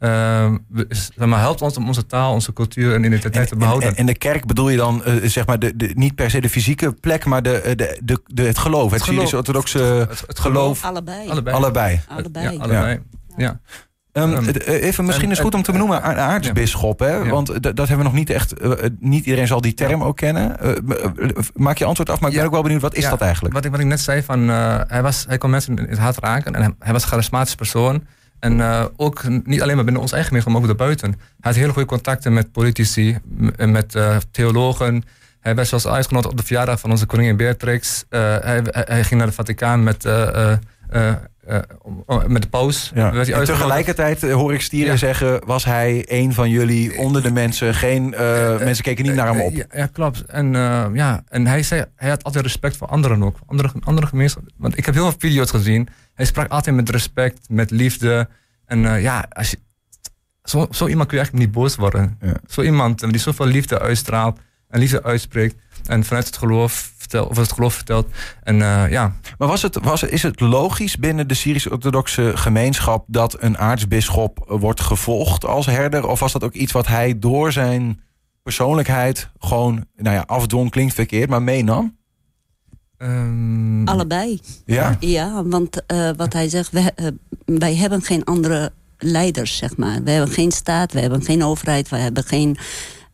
Uh, 0.00 0.50
maar 1.16 1.40
helpt 1.40 1.62
ons 1.62 1.76
om 1.76 1.86
onze 1.86 2.06
taal, 2.06 2.32
onze 2.32 2.52
cultuur 2.52 2.94
en 2.94 3.04
identiteit 3.04 3.44
en, 3.44 3.46
te 3.46 3.56
behouden. 3.56 3.88
En, 3.88 3.96
en, 3.96 4.06
de 4.06 4.16
kerk 4.16 4.46
bedoel 4.46 4.68
je 4.68 4.76
dan 4.76 5.02
uh, 5.06 5.14
zeg 5.24 5.46
maar 5.46 5.58
de, 5.58 5.76
de, 5.76 5.90
niet 5.94 6.14
per 6.14 6.30
se 6.30 6.40
de 6.40 6.48
fysieke 6.48 6.92
plek, 6.92 7.24
maar 7.24 7.42
de, 7.42 7.72
de, 7.76 7.98
de, 8.04 8.22
de 8.26 8.42
het 8.42 8.58
geloof, 8.58 8.90
het, 8.90 9.00
het 9.00 9.14
Syrisch-orthodoxe 9.14 9.78
het, 9.78 10.24
het, 10.26 10.38
geloof. 10.38 10.84
Allebei. 10.84 11.28
Allebei. 11.28 11.56
Allebei. 11.56 12.00
allebei. 12.08 12.56
Ja, 12.56 12.62
allebei. 12.62 13.00
Ja. 13.36 13.36
ja. 13.36 13.60
Um, 14.12 14.32
um, 14.32 14.46
even 14.64 15.04
misschien 15.04 15.26
en, 15.26 15.30
is 15.30 15.38
het 15.38 15.46
goed 15.46 15.54
om 15.54 15.62
te 15.62 15.72
benoemen, 15.72 16.02
aartsbisschop. 16.02 16.98
Hè? 16.98 17.16
Ja. 17.16 17.28
Want 17.28 17.62
dat 17.62 17.78
hebben 17.78 17.96
we 17.96 18.02
nog 18.02 18.12
niet 18.12 18.30
echt. 18.30 18.62
Uh, 18.62 18.72
niet 19.00 19.24
iedereen 19.24 19.46
zal 19.46 19.60
die 19.60 19.74
term 19.74 20.02
ook 20.02 20.16
kennen. 20.16 20.56
Uh, 20.62 21.28
maak 21.54 21.78
je 21.78 21.84
antwoord 21.84 22.10
af, 22.10 22.20
maar 22.20 22.30
ik 22.30 22.36
ben 22.36 22.44
ook 22.44 22.52
wel 22.52 22.62
benieuwd, 22.62 22.80
wat 22.80 22.94
is 22.94 23.08
dat 23.08 23.20
eigenlijk? 23.20 23.54
Wat 23.54 23.64
ik, 23.64 23.70
wat 23.70 23.80
ik 23.80 23.86
net 23.86 24.00
zei, 24.00 24.22
van, 24.22 24.50
uh, 24.50 24.80
hij, 24.86 25.02
was, 25.02 25.24
hij 25.28 25.38
kon 25.38 25.50
mensen 25.50 25.76
in 25.76 25.88
het 25.88 25.98
hart 25.98 26.18
raken 26.18 26.54
en 26.54 26.62
hij, 26.62 26.74
hij 26.78 26.92
was 26.92 27.02
een 27.02 27.08
charismatische 27.08 27.56
persoon. 27.56 28.04
En 28.40 28.58
uh, 28.58 28.84
ook 28.96 29.22
niet 29.44 29.62
alleen 29.62 29.74
maar 29.74 29.84
binnen 29.84 30.02
ons 30.02 30.12
eigen 30.12 30.28
gemeenschap, 30.28 30.52
maar 30.52 30.62
ook 30.62 30.78
daarbuiten. 30.78 31.10
Hij 31.10 31.18
had 31.40 31.54
hele 31.54 31.72
goede 31.72 31.88
contacten 31.88 32.32
met 32.32 32.52
politici, 32.52 33.18
met 33.56 33.94
uh, 33.94 34.16
theologen. 34.30 35.04
Hij 35.40 35.54
werd 35.54 35.68
zelfs 35.68 35.86
uitgenodigd 35.86 36.32
op 36.32 36.38
de 36.38 36.46
verjaardag 36.46 36.80
van 36.80 36.90
onze 36.90 37.06
koningin 37.06 37.36
Beatrix. 37.36 38.04
Uh, 38.10 38.20
hij, 38.20 38.62
hij, 38.64 39.04
ging 39.04 39.20
naar 39.20 39.28
de 39.28 39.34
Vaticaan 39.34 39.82
met, 39.82 40.04
met 42.26 42.42
de 42.42 42.48
paus. 42.50 42.90
Ja. 42.94 43.12
En 43.12 43.44
tegelijkertijd 43.44 44.22
hoor 44.22 44.54
ik 44.54 44.60
Stieren 44.60 44.92
ja. 44.92 44.98
zeggen... 44.98 45.40
was 45.46 45.64
hij 45.64 46.04
een 46.06 46.34
van 46.34 46.50
jullie 46.50 46.98
onder 46.98 47.22
de 47.22 47.30
mensen. 47.30 47.74
Geen 47.74 48.08
mensen 48.58 48.84
keken 48.84 49.04
niet 49.04 49.14
naar 49.14 49.34
hem 49.34 49.40
op. 49.40 49.52
Ja, 49.52 49.64
ja 49.72 49.86
klopt. 49.86 50.24
En, 50.24 50.52
ja. 50.92 51.22
en 51.28 51.46
hij, 51.46 51.62
zei, 51.62 51.84
hij 51.96 52.08
had 52.08 52.24
altijd 52.24 52.44
respect 52.44 52.76
voor 52.76 52.88
anderen 52.88 53.22
ook. 53.22 53.36
Andere, 53.46 53.70
andere 53.80 54.06
gemeenschappen. 54.06 54.52
Want 54.56 54.78
ik 54.78 54.86
heb 54.86 54.94
heel 54.94 55.10
veel 55.10 55.18
video's 55.18 55.50
gezien... 55.50 55.88
Hij 56.18 56.26
sprak 56.26 56.50
altijd 56.50 56.76
met 56.76 56.90
respect, 56.90 57.48
met 57.48 57.70
liefde. 57.70 58.28
En 58.64 58.82
uh, 58.82 59.02
ja, 59.02 59.26
als 59.28 59.50
je, 59.50 59.58
zo, 60.42 60.66
zo, 60.70 60.86
iemand 60.86 61.08
kun 61.08 61.18
je 61.18 61.22
eigenlijk 61.22 61.46
niet 61.46 61.52
boos 61.52 61.76
worden. 61.76 62.18
Ja. 62.20 62.34
Zo 62.48 62.62
iemand 62.62 63.00
die 63.00 63.18
zoveel 63.18 63.46
liefde 63.46 63.78
uitstraalt 63.80 64.38
en 64.68 64.78
liefde 64.78 65.02
uitspreekt. 65.02 65.56
En 65.86 66.04
vanuit 66.04 66.26
het 66.26 66.36
geloof 66.36 66.92
vertelt, 66.96 67.28
of 67.28 67.36
het 67.36 67.52
geloof 67.52 67.74
vertelt. 67.74 68.08
En 68.42 68.56
uh, 68.56 68.90
ja. 68.90 69.16
Maar 69.38 69.48
was 69.48 69.62
het, 69.62 69.78
was, 69.82 70.02
is 70.02 70.22
het 70.22 70.40
logisch 70.40 70.96
binnen 70.96 71.28
de 71.28 71.34
Syrisch-orthodoxe 71.34 72.32
gemeenschap 72.36 73.04
dat 73.06 73.42
een 73.42 73.58
aartsbisschop 73.58 74.44
wordt 74.46 74.80
gevolgd 74.80 75.44
als 75.44 75.66
herder? 75.66 76.06
Of 76.06 76.20
was 76.20 76.32
dat 76.32 76.44
ook 76.44 76.54
iets 76.54 76.72
wat 76.72 76.86
hij 76.86 77.18
door 77.18 77.52
zijn 77.52 78.00
persoonlijkheid 78.42 79.30
gewoon, 79.38 79.86
nou 79.96 80.16
ja, 80.16 80.24
afdwong 80.26 80.70
klinkt 80.70 80.94
verkeerd, 80.94 81.30
maar 81.30 81.42
meenam? 81.42 81.97
Um, 82.98 83.88
Allebei. 83.88 84.40
Ja? 84.64 84.96
Ja, 85.00 85.44
want 85.44 85.82
uh, 85.92 86.10
wat 86.16 86.32
hij 86.32 86.48
zegt, 86.48 86.70
wij, 86.70 86.92
uh, 86.96 87.06
wij 87.44 87.74
hebben 87.76 88.02
geen 88.02 88.24
andere 88.24 88.72
leiders, 88.98 89.56
zeg 89.56 89.76
maar. 89.76 90.02
We 90.02 90.10
hebben 90.10 90.34
geen 90.34 90.52
staat, 90.52 90.92
we 90.92 91.00
hebben 91.00 91.22
geen 91.22 91.44
overheid, 91.44 91.88
we 91.88 91.96
hebben 91.96 92.24
geen 92.24 92.56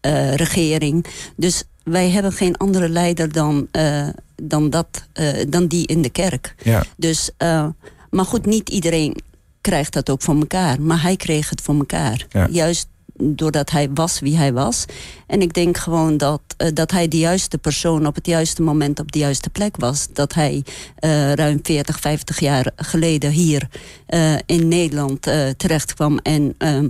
uh, 0.07 0.35
regering. 0.35 1.07
Dus 1.37 1.65
wij 1.85 2.11
hebben 2.11 2.33
geen 2.33 2.57
andere 2.57 2.89
leider 2.89 3.33
dan, 3.33 3.69
eh, 3.71 4.09
dan, 4.43 4.71
dat, 4.71 5.07
eh, 5.13 5.45
dan 5.49 5.67
die 5.67 5.87
in 5.87 6.03
de 6.03 6.11
kerk. 6.11 6.55
Ja. 6.63 6.85
Dus, 6.97 7.31
eh, 7.37 7.67
maar 8.11 8.25
goed, 8.25 8.47
niet 8.47 8.69
iedereen 8.69 9.17
krijgt 9.61 9.93
dat 9.93 10.11
ook 10.11 10.23
voor 10.23 10.37
elkaar. 10.37 10.81
Maar 10.81 11.03
hij 11.03 11.17
kreeg 11.17 11.51
het 11.51 11.61
voor 11.61 11.75
elkaar. 11.75 12.27
Ja. 12.31 12.49
Juist 12.51 12.89
doordat 13.23 13.71
hij 13.71 13.91
was 13.95 14.21
wie 14.21 14.37
hij 14.37 14.53
was. 14.53 14.85
En 15.27 15.43
ik 15.43 15.53
denk 15.55 15.77
gewoon 15.77 16.17
dat, 16.17 16.41
eh, 16.57 16.69
dat 16.75 16.91
hij 16.91 17.09
de 17.09 17.19
juiste 17.19 17.59
persoon 17.59 18.07
op 18.07 18.15
het 18.15 18.27
juiste 18.27 18.63
moment 18.63 19.01
op 19.01 19.13
de 19.13 19.19
juiste 19.19 19.51
plek 19.51 19.77
was. 19.77 20.07
Dat 20.13 20.35
hij 20.35 20.65
eh, 20.97 21.33
ruim 21.33 21.59
40, 21.63 22.01
50 22.01 22.41
jaar 22.41 22.73
geleden 22.77 23.31
hier 23.31 23.69
eh, 24.07 24.35
in 24.47 24.69
Nederland 24.69 25.23
terecht 25.57 25.95
kwam. 25.95 26.19
En 26.23 26.55
ehm, 26.59 26.89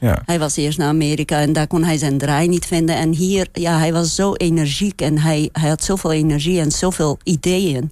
Ja. 0.00 0.22
hij 0.26 0.38
was 0.38 0.56
eerst 0.56 0.78
naar 0.78 0.88
Amerika 0.88 1.40
en 1.40 1.52
daar 1.52 1.66
kon 1.66 1.84
hij 1.84 1.96
zijn 1.96 2.18
draai 2.18 2.48
niet 2.48 2.66
vinden. 2.66 2.96
En 2.96 3.12
hier, 3.12 3.48
ja, 3.52 3.78
hij 3.78 3.92
was 3.92 4.14
zo 4.14 4.34
energiek 4.34 5.00
en 5.00 5.18
hij, 5.18 5.48
hij 5.52 5.68
had 5.68 5.84
zoveel 5.84 6.12
energie 6.12 6.60
en 6.60 6.70
zoveel 6.72 7.18
ideeën. 7.22 7.90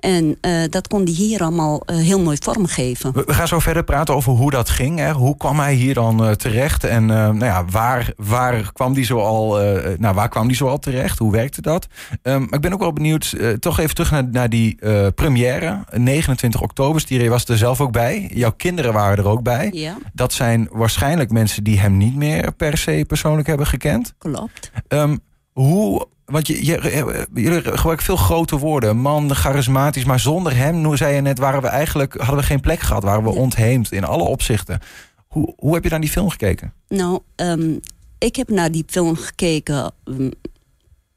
En 0.00 0.36
eh, 0.40 0.52
dat 0.70 0.88
kon 0.88 1.02
hij 1.04 1.12
hier 1.12 1.40
allemaal 1.40 1.82
eh, 1.86 1.96
heel 1.96 2.20
mooi 2.20 2.36
vormgeven. 2.40 3.12
We, 3.12 3.22
we 3.26 3.34
gaan 3.34 3.48
zo 3.48 3.58
verder 3.58 3.84
praten 3.84 4.14
over 4.14 4.32
hoe 4.32 4.50
dat 4.50 4.68
ging. 4.68 4.98
Hè. 4.98 5.12
Hoe 5.12 5.36
kwam 5.36 5.58
hij 5.58 5.74
hier 5.74 5.94
dan 5.94 6.24
eh, 6.24 6.30
terecht? 6.32 6.84
En 6.84 7.06
nou 7.06 7.44
ja, 7.44 7.64
waar, 7.64 8.12
waar, 8.16 8.72
kwam 8.72 8.94
die 8.94 9.04
zo 9.04 9.18
al, 9.18 9.60
eh, 9.60 9.98
nou, 9.98 10.14
waar 10.14 10.28
kwam 10.28 10.46
die 10.46 10.56
zo 10.56 10.68
al 10.68 10.78
terecht? 10.78 11.18
Hoe 11.18 11.32
werkte 11.32 11.62
dat? 11.62 11.86
Maar 12.22 12.40
ik 12.50 12.60
ben 12.60 12.72
ook 12.72 12.80
wel 12.80 12.92
benieuwd, 12.92 13.36
toch 13.58 13.78
even 13.78 13.94
terug 13.94 14.10
naar, 14.10 14.28
naar 14.30 14.48
die 14.48 14.78
première. 15.14 15.84
29 15.92 16.62
oktober, 16.62 17.00
Stieré 17.00 17.28
was 17.28 17.44
er 17.44 17.58
zelf 17.58 17.80
ook 17.80 17.92
bij. 17.92 18.30
Jouw 18.34 18.52
kinderen 18.56 18.92
waren 18.92 19.18
er 19.18 19.28
ook 19.28 19.42
bij. 19.42 19.68
Ja, 19.72 19.96
Dat 20.12 20.32
zijn 20.32 20.68
waarschijnlijk 20.72 21.30
mensen 21.30 21.64
die 21.64 21.80
hem 21.80 21.96
niet 21.96 22.16
meer 22.16 22.52
per 22.52 22.78
se 22.78 23.04
persoonlijk 23.06 23.48
hebben 23.48 23.66
gekend. 23.66 24.14
klopt. 24.18 24.70
Ehm, 24.88 25.16
hoe, 25.52 26.06
want 26.30 26.46
je, 26.46 26.64
je, 26.64 26.78
eh, 26.78 27.22
jullie 27.34 27.62
gebruiken 27.62 28.04
veel 28.06 28.16
grote 28.16 28.58
woorden. 28.58 28.96
Man, 28.96 29.34
charismatisch. 29.34 30.04
Maar 30.04 30.20
zonder 30.20 30.56
hem, 30.56 30.96
zei 30.96 31.14
je 31.14 31.20
net, 31.20 31.38
waren 31.38 31.62
we 31.62 31.68
eigenlijk, 31.68 32.14
hadden 32.14 32.36
we 32.36 32.42
geen 32.42 32.60
plek 32.60 32.80
gehad. 32.80 33.02
Waren 33.02 33.22
we 33.24 33.30
ontheemd 33.30 33.92
in 33.92 34.04
alle 34.04 34.22
opzichten. 34.24 34.80
Hoe, 35.28 35.54
hoe 35.56 35.74
heb 35.74 35.84
je 35.84 35.90
naar 35.90 36.00
die 36.00 36.10
film 36.10 36.28
gekeken? 36.28 36.72
Nou, 36.88 37.20
ehm, 37.36 37.76
ik 38.18 38.36
heb 38.36 38.48
naar 38.48 38.72
die 38.72 38.84
film 38.86 39.16
gekeken 39.16 39.92
mm, 40.04 40.30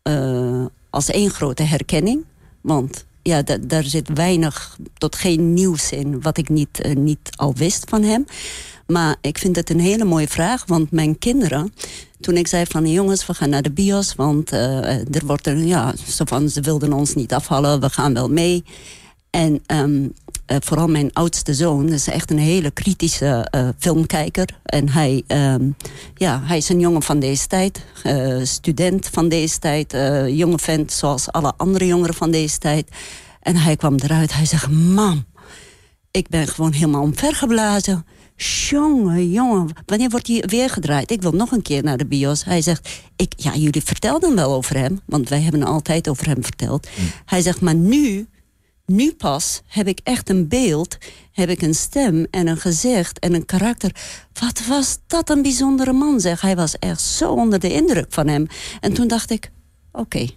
eh, 0.01 0.65
als 0.89 1.10
één 1.10 1.29
grote 1.29 1.63
herkenning. 1.63 2.25
Want 2.62 3.05
ja, 3.22 3.41
da- 3.41 3.58
daar 3.62 3.84
zit 3.84 4.10
weinig 4.13 4.77
tot 4.98 5.15
geen 5.15 5.53
nieuws 5.53 5.91
in 5.91 6.22
wat 6.22 6.38
ik 6.38 6.50
niet, 6.50 6.82
eh, 6.82 6.96
niet 6.96 7.29
al 7.36 7.53
wist 7.55 7.89
van 7.89 8.03
hem. 8.03 8.25
Maar 8.93 9.15
ik 9.21 9.38
vind 9.38 9.55
het 9.55 9.69
een 9.69 9.79
hele 9.79 10.03
mooie 10.03 10.27
vraag, 10.27 10.63
want 10.65 10.91
mijn 10.91 11.17
kinderen... 11.19 11.73
toen 12.19 12.38
ik 12.38 12.47
zei 12.47 12.65
van 12.65 12.91
jongens, 12.91 13.25
we 13.25 13.33
gaan 13.33 13.50
naar 13.50 13.62
de 13.62 13.71
bios... 13.71 14.15
want 14.15 14.51
eh, 14.51 15.15
er 15.15 15.25
wordt 15.25 15.47
er, 15.47 15.57
ja, 15.57 15.93
zo 16.07 16.23
van, 16.25 16.50
ze 16.50 16.62
wilden 16.62 16.93
ons 16.93 17.15
niet 17.15 17.33
afvallen, 17.33 17.79
we 17.79 17.89
gaan 17.89 18.13
wel 18.13 18.29
mee... 18.29 18.63
En 19.29 19.62
ehm, 19.65 20.07
eh, 20.45 20.57
vooral 20.59 20.88
mijn 20.88 21.13
oudste 21.13 21.53
zoon 21.53 21.89
is 21.89 22.07
echt 22.07 22.31
een 22.31 22.39
hele 22.39 22.71
kritische 22.71 23.47
eh, 23.50 23.67
filmkijker. 23.77 24.50
En 24.63 24.89
hij, 24.89 25.23
ehm, 25.27 25.69
ja, 26.15 26.41
hij 26.43 26.57
is 26.57 26.69
een 26.69 26.79
jongen 26.79 27.01
van 27.01 27.19
deze 27.19 27.47
tijd, 27.47 27.85
student 28.43 29.07
van 29.12 29.29
deze 29.29 29.59
tijd, 29.59 29.95
jonge 30.27 30.59
vent 30.59 30.91
zoals 30.91 31.31
alle 31.31 31.53
andere 31.57 31.85
jongeren 31.85 32.15
van 32.15 32.31
deze 32.31 32.57
tijd. 32.57 32.89
En 33.41 33.55
hij 33.55 33.75
kwam 33.75 33.95
eruit, 33.95 34.33
hij 34.33 34.45
zegt: 34.45 34.69
Mam, 34.69 35.25
ik 36.12 36.27
ben 36.29 36.47
gewoon 36.47 36.71
helemaal 36.71 37.01
omvergeblazen. 37.01 38.05
Jongen, 38.36 39.32
jongen, 39.32 39.70
wanneer 39.86 40.10
wordt 40.10 40.28
hij 40.28 40.44
weer 40.46 40.70
gedraaid? 40.70 41.12
Ik 41.12 41.22
wil 41.22 41.32
nog 41.32 41.52
een 41.52 41.62
keer 41.62 41.84
naar 41.84 41.98
de 41.98 42.06
bios. 42.06 42.44
Hij 42.44 42.62
zegt, 42.62 42.90
ik, 43.16 43.34
ja, 43.36 43.56
jullie 43.56 43.84
vertelden 43.84 44.36
wel 44.36 44.54
over 44.54 44.78
hem. 44.78 45.00
Want 45.06 45.30
wij 45.30 45.42
hebben 45.42 45.63
altijd 45.63 46.10
over 46.10 46.25
hem 46.25 46.44
verteld. 46.44 46.88
Hij 47.25 47.42
zegt, 47.42 47.62
maar 47.62 47.75
nu, 47.75 48.28
nu 48.86 49.13
pas 49.13 49.62
heb 49.68 49.88
ik 49.88 50.00
echt 50.04 50.30
een 50.30 50.48
beeld. 50.48 50.98
Heb 51.32 51.50
ik 51.50 51.62
een 51.62 51.75
stem 51.75 52.28
en 52.30 52.48
een 52.48 52.58
gezicht 52.58 53.20
en 53.20 53.34
een 53.34 53.46
karakter. 53.46 53.96
Wat 54.40 54.66
was 54.66 54.98
dat 55.08 55.30
een 55.30 55.42
bijzondere 55.42 55.94
man, 55.94 56.20
zeg. 56.20 56.42
Hij 56.42 56.56
was 56.56 56.80
echt 56.80 57.02
zo 57.02 57.32
onder 57.32 57.60
de 57.60 57.74
indruk 57.74 58.13
van 58.13 58.28
hem. 58.28 58.48
En 58.80 58.94
toen 58.94 59.08
dacht 59.08 59.32
ik, 59.32 59.52
oké, 59.92 60.28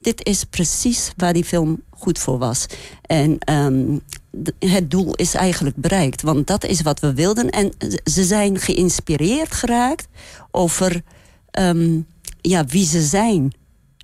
dit 0.00 0.24
is 0.24 0.44
precies 0.44 1.12
waar 1.16 1.32
die 1.32 1.44
film 1.44 1.82
goed 1.90 2.18
voor 2.18 2.38
was. 2.38 2.66
En 3.02 3.38
ehm, 3.38 3.98
het 4.58 4.90
doel 4.90 5.14
is 5.14 5.34
eigenlijk 5.34 5.76
bereikt. 5.76 6.22
Want 6.22 6.46
dat 6.46 6.64
is 6.64 6.82
wat 6.82 7.00
we 7.00 7.14
wilden. 7.14 7.50
En 7.50 7.72
ze 8.04 8.24
zijn 8.24 8.58
geïnspireerd 8.58 9.52
geraakt 9.52 10.08
over 10.50 11.02
ehm, 11.50 12.00
ja, 12.40 12.64
wie 12.64 12.86
ze 12.86 13.00
zijn. 13.00 13.52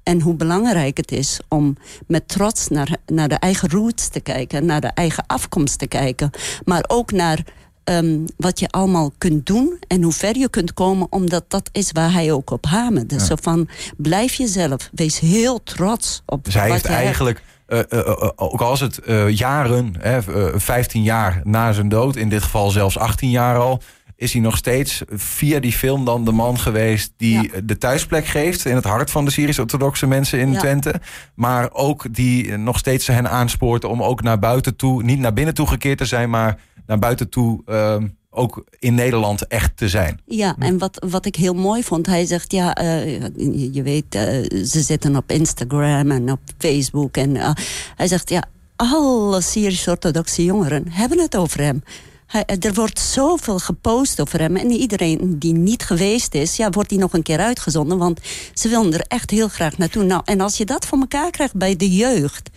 En 0.03 0.21
hoe 0.21 0.35
belangrijk 0.35 0.97
het 0.97 1.13
is 1.13 1.41
om 1.49 1.77
met 2.07 2.29
trots 2.29 2.69
naar, 2.69 2.97
naar 3.07 3.29
de 3.29 3.35
eigen 3.35 3.71
roots 3.71 4.09
te 4.09 4.21
kijken. 4.21 4.67
Naar 4.67 4.81
de 4.81 4.91
eigen 4.95 5.25
afkomst 5.27 5.79
te 5.79 5.87
kijken. 5.87 6.31
Maar 6.65 6.85
ook 6.87 7.13
naar 7.13 7.45
ehm, 7.85 8.19
wat 8.37 8.61
je 8.61 8.69
allemaal 8.69 9.13
kunt 9.19 9.47
doen. 9.47 9.79
En 9.87 10.03
hoe 10.03 10.13
ver 10.13 10.39
je 10.39 10.49
kunt 10.49 10.75
komen. 10.75 11.07
Omdat 11.11 11.45
dat 11.49 11.69
is 11.73 11.93
waar 11.93 12.13
hij 12.13 12.33
ook 12.33 12.51
op 12.51 12.67
hamerde. 12.67 13.25
Zo 13.25 13.35
van, 13.43 13.69
blijf 13.97 14.35
jezelf. 14.35 14.91
Wees 14.93 15.19
heel 15.19 15.63
trots 15.63 16.23
op 16.27 16.45
Dus 16.45 16.55
hij 16.55 16.63
wat 16.63 16.73
heeft 16.73 16.87
je 16.87 16.93
hebt. 16.93 17.05
eigenlijk, 17.05 17.43
eh, 17.67 17.79
eh, 17.79 17.99
eh, 17.99 18.31
ook 18.37 18.61
al 18.61 18.73
is 18.73 18.81
het 18.81 19.01
jaren, 19.29 19.95
hè, 19.99 20.19
eh, 20.19 20.59
15 20.59 21.03
jaar 21.03 21.41
na 21.45 21.73
zijn 21.73 21.89
dood, 21.89 22.17
in 22.17 22.29
dit 22.29 22.43
geval 22.43 22.71
zelfs 22.71 22.99
18 22.99 23.31
jaar 23.31 23.59
al, 23.59 23.83
is 24.25 24.33
hij 24.33 24.43
nog 24.43 24.57
steeds 24.57 25.03
via 25.11 25.61
die 25.61 25.73
film 25.73 26.05
dan 26.05 26.25
de 26.25 26.33
man 26.33 26.59
geweest 26.59 27.13
die 27.17 27.43
Ja. 27.43 27.61
de 27.65 27.79
thuisplek 27.79 28.27
geeft 28.27 28.65
in 28.65 28.75
het 28.75 28.85
hart 28.85 29.11
van 29.11 29.25
de 29.25 29.31
Syrisch-orthodoxe 29.31 30.07
mensen 30.07 30.39
in 30.39 30.53
Ja. 30.53 30.59
Twente. 30.59 30.95
Maar 31.35 31.69
ook 31.73 32.15
die 32.15 32.57
nog 32.57 32.79
steeds 32.79 33.07
hen 33.07 33.31
aanspoort 33.31 33.85
om 33.85 34.03
ook 34.03 34.23
naar 34.23 34.39
buiten 34.39 34.77
toe, 34.77 35.03
niet 35.03 35.19
naar 35.19 35.33
binnen 35.33 35.55
toe 35.55 35.67
gekeerd 35.67 35.99
te 35.99 36.05
zijn, 36.05 36.31
maar 36.31 36.59
naar 36.87 36.99
buiten 36.99 37.29
toe 37.29 37.63
ehm, 37.67 38.07
ook 38.31 38.65
in 38.79 38.95
Nederland 38.95 39.47
echt 39.47 39.77
te 39.77 39.89
zijn. 39.89 40.21
Ja, 40.27 40.57
en 40.59 40.79
wat, 40.79 41.07
wat 41.09 41.27
ik 41.27 41.37
heel 41.37 41.55
mooi 41.55 41.83
vond, 41.83 42.07
hij 42.07 42.25
zegt, 42.25 42.53
ja, 42.53 42.75
eh, 42.75 43.21
je, 43.21 43.69
je 43.73 43.83
weet, 43.83 44.15
eh, 44.15 44.23
ze 44.65 44.81
zitten 44.81 45.17
op 45.17 45.31
Instagram 45.31 46.11
en 46.11 46.31
op 46.31 46.41
Facebook. 46.59 47.17
En 47.17 47.37
eh, 47.37 47.51
hij 47.97 48.07
zegt, 48.07 48.29
ja, 48.31 48.45
alle 48.77 49.41
Syrisch-orthodoxe 49.41 50.45
jongeren 50.45 50.85
hebben 50.91 51.19
het 51.19 51.37
over 51.37 51.61
hem. 51.61 51.83
Hij, 52.27 52.45
er 52.47 52.75
wordt 52.75 52.99
zoveel 52.99 53.59
gepost 53.59 54.21
over 54.21 54.41
hem. 54.41 54.57
En 54.57 54.71
iedereen 54.71 55.39
die 55.39 55.53
niet 55.55 55.83
geweest 55.83 56.35
is, 56.35 56.57
ja, 56.57 56.71
wordt 56.71 56.89
die 56.89 56.99
nog 56.99 57.13
een 57.13 57.23
keer 57.23 57.39
uitgezonden. 57.39 57.99
Want 57.99 58.21
ze 58.55 58.69
willen 58.69 58.93
er 58.93 59.05
echt 59.09 59.31
heel 59.31 59.49
graag 59.49 59.79
naartoe. 59.79 60.05
Nou, 60.05 60.23
en 60.25 60.41
als 60.41 60.57
je 60.57 60.65
dat 60.65 60.87
voor 60.87 60.99
elkaar 60.99 61.31
krijgt 61.31 61.55
bij 61.55 61.77
de 61.77 61.91
jeugd, 61.95 62.51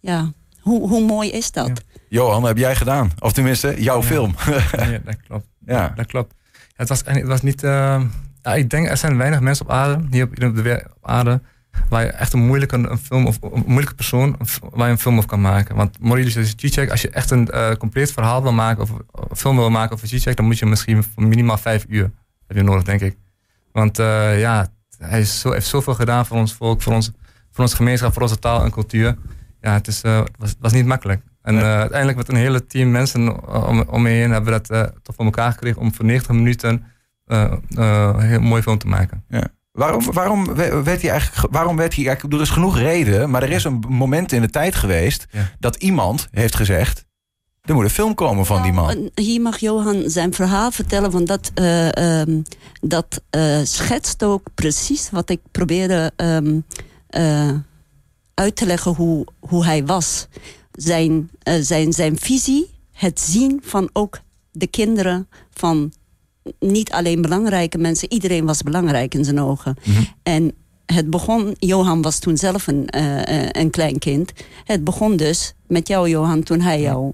ja, 0.00 0.32
hoe, 0.60 0.88
hoe 0.88 1.04
mooi 1.04 1.30
is 1.30 1.50
dat? 1.52 1.66
Ja. 1.66 1.74
Johan, 2.08 2.44
heb 2.44 2.56
jij 2.56 2.76
gedaan? 2.76 3.12
Of 3.18 3.32
tenminste, 3.32 3.82
jouw 3.82 4.00
Ja. 4.00 4.06
film. 4.06 4.34
Ja, 4.46 4.98
dat 5.04 5.16
klopt. 5.26 5.46
Ja. 5.66 5.92
Dat 5.96 6.06
klopt. 6.06 6.34
Ja, 6.52 6.58
het, 6.76 6.88
was, 6.88 7.02
het 7.04 7.26
was 7.26 7.42
niet... 7.42 7.62
eh, 7.62 8.02
ja, 8.42 8.54
ik 8.54 8.70
denk, 8.70 8.88
er 8.88 8.96
zijn 8.96 9.16
weinig 9.16 9.40
mensen 9.40 9.64
op 9.64 9.70
aarde, 9.72 10.06
hier 10.10 10.24
op, 10.24 10.30
op 10.42 10.54
de 10.56 10.84
op 10.96 11.08
aarde, 11.08 11.40
waar 11.92 12.04
je 12.04 12.10
echt 12.10 12.32
een 12.32 12.46
moeilijke 12.46 12.76
een 12.76 12.98
film 12.98 13.26
of 13.26 13.38
een 13.42 13.62
moeilijke 13.66 13.94
persoon 13.94 14.36
waar 14.70 14.86
je 14.86 14.92
een 14.92 14.98
film 14.98 15.16
over 15.16 15.28
kan 15.28 15.40
maken. 15.40 15.76
Want 15.76 16.00
Maurice 16.00 16.44
Cicek, 16.56 16.90
als 16.90 17.02
je 17.02 17.10
echt 17.10 17.30
een 17.30 17.50
eh, 17.50 17.72
compleet 17.72 18.12
verhaal 18.12 18.42
wil 18.42 18.52
maken 18.52 18.82
of 18.82 18.90
een 18.90 19.36
film 19.36 19.56
wil 19.56 19.70
maken 19.70 19.94
over 19.94 20.08
Cicek, 20.08 20.36
dan 20.36 20.44
moet 20.44 20.58
je 20.58 20.66
misschien 20.66 21.04
minimaal 21.16 21.58
vijf 21.58 21.84
uur 21.88 22.10
heb 22.46 22.56
je 22.56 22.62
nodig, 22.62 22.82
denk 22.82 23.00
ik. 23.00 23.16
Want 23.72 23.98
eh, 23.98 24.40
ja, 24.40 24.68
hij 24.98 25.20
is 25.20 25.40
zo, 25.40 25.52
heeft 25.52 25.66
zoveel 25.66 25.94
gedaan 25.94 26.26
voor 26.26 26.36
ons 26.36 26.54
volk, 26.54 26.82
voor, 26.82 26.92
ons, 26.92 27.12
voor 27.50 27.64
onze 27.64 27.76
gemeenschap, 27.76 28.12
voor 28.12 28.22
onze 28.22 28.38
taal 28.38 28.64
en 28.64 28.70
cultuur. 28.70 29.16
Ja, 29.60 29.72
het, 29.72 29.86
is, 29.86 30.02
eh, 30.02 30.22
was, 30.58 30.72
niet 30.72 30.86
makkelijk. 30.86 31.22
En 31.42 31.54
Nee. 31.54 31.64
uiteindelijk 31.64 32.18
met 32.18 32.28
een 32.28 32.36
hele 32.36 32.66
team 32.66 32.90
mensen 32.90 33.46
om, 33.66 33.80
om 33.80 34.02
me 34.02 34.08
heen 34.08 34.30
hebben 34.30 34.52
we 34.52 34.60
dat 34.68 34.92
toch 35.02 35.14
voor 35.14 35.24
elkaar 35.24 35.52
gekregen 35.52 35.80
om 35.80 35.94
voor 35.94 36.04
90 36.04 36.34
minuten 36.34 36.84
een 37.26 38.20
heel 38.20 38.40
mooi 38.40 38.62
film 38.62 38.78
te 38.78 38.86
maken. 38.86 39.24
Waarom, 39.72 40.12
waarom 40.12 40.44
we- 40.54 40.82
werd 40.82 41.00
hij 41.02 41.10
eigenlijk. 41.10 41.34
ge- 41.40 41.48
Waarom 41.50 41.76
werd 41.76 41.94
hij 41.94 42.06
eigenlijk. 42.06 42.34
Er 42.36 42.40
is 42.40 42.50
genoeg 42.50 42.78
reden, 42.78 43.30
maar 43.30 43.42
er 43.42 43.50
is 43.50 43.64
een 43.64 43.84
moment 43.88 44.32
in 44.32 44.40
de 44.40 44.50
tijd 44.50 44.74
geweest. 44.74 45.26
Ja. 45.30 45.50
dat 45.58 45.76
iemand 45.76 46.28
heeft 46.30 46.54
gezegd. 46.54 47.04
Er 47.62 47.74
moet 47.74 47.84
een 47.84 47.90
film 47.90 48.14
komen 48.14 48.46
van 48.46 48.62
die 48.62 48.72
man. 48.72 49.10
Hier 49.14 49.40
mag 49.40 49.58
Johan 49.58 50.02
zijn 50.10 50.34
verhaal 50.34 50.70
vertellen, 50.70 51.10
want 51.10 51.26
dat, 51.26 51.50
eh, 51.54 52.20
ehm, 52.20 52.40
dat 52.80 53.22
eh, 53.30 53.58
schetst 53.62 54.24
ook 54.24 54.46
precies 54.54 55.10
wat 55.10 55.30
ik 55.30 55.40
probeerde 55.50 56.12
ehm, 56.16 56.60
eh, 57.08 57.50
uit 58.34 58.56
te 58.56 58.66
leggen 58.66 58.94
hoe, 58.94 59.26
hoe 59.40 59.64
hij 59.64 59.84
was. 59.86 60.26
Zijn, 60.72 61.30
zijn, 61.60 61.92
zijn 61.92 62.18
visie, 62.18 62.70
het 62.92 63.20
zien 63.20 63.60
van 63.64 63.90
ook 63.92 64.18
de 64.50 64.66
kinderen 64.66 65.28
van 65.50 65.92
niet 66.58 66.90
alleen 66.92 67.22
belangrijke 67.22 67.78
mensen, 67.78 68.12
iedereen 68.12 68.44
was 68.44 68.62
belangrijk 68.62 69.14
in 69.14 69.24
zijn 69.24 69.40
ogen. 69.40 69.76
Mhm. 69.84 70.02
En 70.22 70.52
het 70.86 71.10
begon, 71.10 71.56
Johan 71.58 72.02
was 72.02 72.18
toen 72.18 72.36
zelf 72.36 72.66
een, 72.66 72.88
eh, 72.88 73.42
eh, 73.42 73.48
een 73.52 73.70
klein 73.70 73.98
kind. 73.98 74.32
Het 74.64 74.84
begon 74.84 75.16
dus 75.16 75.54
met 75.66 75.88
jou, 75.88 76.08
Johan, 76.08 76.42
toen 76.42 76.60
hij 76.60 76.80
jou 76.80 77.12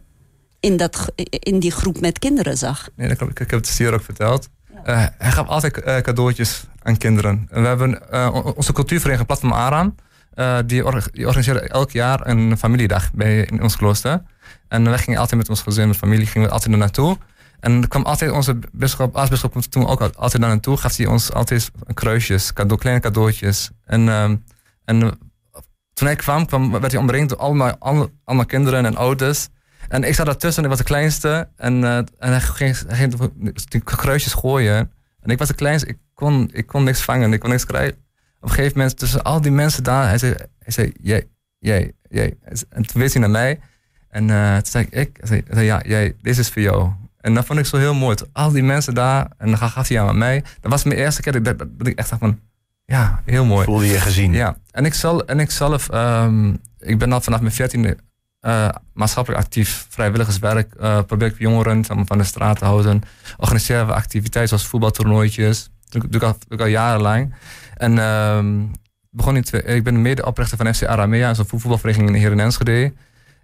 in, 0.61 0.77
dat, 0.77 1.13
in 1.31 1.59
die 1.59 1.71
groep 1.71 2.01
met 2.01 2.19
kinderen 2.19 2.57
zag. 2.59 2.89
Nee, 2.97 3.09
dat 3.09 3.17
klopt. 3.17 3.33
Ik, 3.33 3.41
ik 3.41 3.51
heb 3.51 3.61
het 3.61 3.69
Stier 3.69 3.95
ook 3.95 4.03
verteld. 4.03 4.49
Eh, 4.85 5.05
hij 5.19 5.31
gaf 5.31 5.47
altijd 5.49 5.81
cadeautjes 6.03 6.65
aan 6.83 6.97
kinderen. 6.97 7.47
En 7.51 7.63
we 7.63 7.69
hebben 7.69 8.13
on- 8.35 8.55
onze 8.55 8.73
cultuurvereniging 8.73 9.27
Platform 9.27 9.53
Aram. 9.53 9.95
die, 10.67 10.85
or- 10.85 11.09
die 11.13 11.27
organiseerde 11.27 11.61
elk 11.69 11.91
jaar 11.91 12.27
een 12.27 12.59
familiedag 12.59 13.13
bij, 13.13 13.41
in 13.51 13.63
ons 13.63 13.77
klooster. 13.77 14.23
En 14.69 14.85
wij 14.85 14.99
gingen 14.99 15.19
altijd 15.21 15.41
met 15.41 15.49
ons 15.49 15.63
gezin, 15.63 15.89
met 15.89 15.97
familie, 15.97 16.27
gingen 16.27 16.49
we 16.49 16.55
altijd 16.55 16.73
er 16.73 16.79
naartoe. 16.79 17.17
En 17.61 17.83
er 17.83 17.89
kwam 17.89 18.03
altijd 18.05 18.31
onze 18.31 18.59
bisschop, 18.73 19.17
aartsbisschop 19.17 19.51
kwam 19.51 19.63
toen 19.69 19.87
ook 19.87 20.01
al- 20.01 20.15
altijd 20.15 20.43
daar 20.43 20.51
naartoe. 20.51 20.77
Gaf 20.77 20.97
hij 20.97 21.07
ons 21.07 21.33
altijd 21.33 21.71
kruisjes, 21.95 22.53
cadeau, 22.53 22.81
kleine 22.81 23.01
cadeautjes. 23.03 23.71
En, 23.85 24.09
ehm, 24.09 24.37
en 24.85 25.03
eh, 25.03 25.11
toen 25.93 26.07
hij 26.07 26.17
kwam, 26.17 26.47
kwam, 26.47 26.71
werd 26.71 26.93
hij 26.93 27.01
omringd 27.01 27.29
door 27.29 27.39
allemaal, 27.39 27.77
allemaal, 28.25 28.47
kinderen 28.47 28.87
en 28.87 28.97
ouders. 28.97 29.49
En 29.89 30.05
ik 30.05 30.15
zat 30.15 30.27
daartussen 30.27 30.65
en 30.65 30.71
ik 30.71 30.77
was 30.77 30.87
de 30.87 30.93
kleinste. 30.93 31.49
En, 31.57 31.85
eh, 31.85 31.97
en 31.97 32.09
hij 32.19 32.41
ging, 32.41 32.77
ging 33.69 33.85
kruisjes 33.85 34.33
gooien. 34.33 34.93
En 35.21 35.31
ik 35.31 35.39
was 35.39 35.49
de 35.49 35.55
kleinste. 35.55 35.89
Ik 35.89 35.99
kon, 36.15 36.51
ik 36.53 36.67
kon 36.67 36.85
niks 36.85 37.03
vangen. 37.03 37.33
Ik 37.33 37.41
kon 37.41 37.51
niks 37.51 37.67
krijgen. 37.67 37.97
Op 38.41 38.49
een 38.49 38.55
gegeven 38.55 38.79
moment, 38.79 38.99
tussen 38.99 39.23
al 39.23 39.41
die 39.41 39.51
mensen 39.51 39.83
daar, 39.85 40.09
hij 40.09 40.19
zei, 40.19 40.35
hij 40.59 40.73
zei 40.73 40.93
jij, 41.01 41.27
jij, 41.59 41.93
jij. 42.09 42.37
En 42.69 42.87
toen 42.87 43.01
wees 43.01 43.13
hij 43.13 43.21
naar 43.21 43.31
mij. 43.31 43.61
En 44.09 44.31
eh, 44.31 44.55
toen 44.55 44.67
zei 44.67 44.87
ik, 44.91 44.93
ik. 44.93 45.19
Zei, 45.23 45.65
ja, 45.65 45.83
jij, 45.85 46.17
dit 46.23 46.39
is 46.39 46.49
voor 46.49 46.63
jou. 46.63 46.91
En 47.21 47.35
dat 47.35 47.45
vond 47.47 47.59
ik 47.59 47.67
zo 47.67 47.77
heel 47.77 47.95
mooi. 47.95 48.17
Toen 48.17 48.29
Al 48.33 48.51
die 48.51 48.63
mensen 48.63 48.95
daar, 48.95 49.27
en 49.39 49.47
dan 49.49 49.59
gaf 49.59 49.89
hij 49.89 50.01
aan 50.01 50.19
mij. 50.19 50.45
Dat 50.61 50.71
was 50.71 50.85
mijn 50.85 50.99
eerste 50.99 51.23
keer 51.23 51.33
dat, 51.33 51.47
ik- 51.53 51.59
dat, 51.59 51.69
dat 51.79 51.87
ik 51.87 51.99
echt 51.99 52.09
dacht 52.09 52.21
van, 52.21 52.41
ja, 52.85 53.23
heel 53.25 53.45
mooi. 53.45 53.65
Voelde 53.65 53.87
je 53.87 54.01
gezien? 54.01 54.33
Ja, 54.33 54.57
en 54.71 54.85
ik, 54.85 54.95
zal, 54.95 55.25
en 55.27 55.41
ik 55.41 55.51
zelf, 55.51 55.89
ehm, 55.89 56.55
ik 56.79 56.99
ben 56.99 57.13
al 57.13 57.21
vanaf 57.21 57.41
mijn 57.41 57.53
veertiende 57.53 57.97
eh 58.41 58.69
maatschappelijk 58.93 59.43
actief, 59.43 59.87
vrijwilligerswerk. 59.89 60.75
eh 60.75 61.03
probeer 61.07 61.29
ik 61.29 61.39
jongeren 61.39 61.85
van 62.07 62.19
de 62.19 62.25
straat 62.25 62.59
te 62.59 62.65
houden. 62.65 63.03
Organiseren 63.37 63.87
we 63.87 63.93
activiteiten 63.93 64.49
zoals 64.49 64.67
voetbaltoernooitjes. 64.71 65.71
Dat 65.89 66.03
doe, 66.03 66.21
ik 66.21 66.23
al, 66.27 66.37
doe 66.49 66.59
ik 66.59 66.61
al 66.65 66.71
jarenlang. 66.71 67.35
En 67.77 67.99
ehm, 67.99 68.63
begon 69.11 69.37
in 69.37 69.45
ik 69.77 69.85
ben 69.85 70.03
medeoprichter 70.03 70.57
van 70.57 70.75
FC 70.75 70.85
Aramea, 70.87 71.35
zo'n 71.35 71.47
voetbalvereniging 71.47 72.09
in 72.17 72.41
Enschede. 72.41 72.93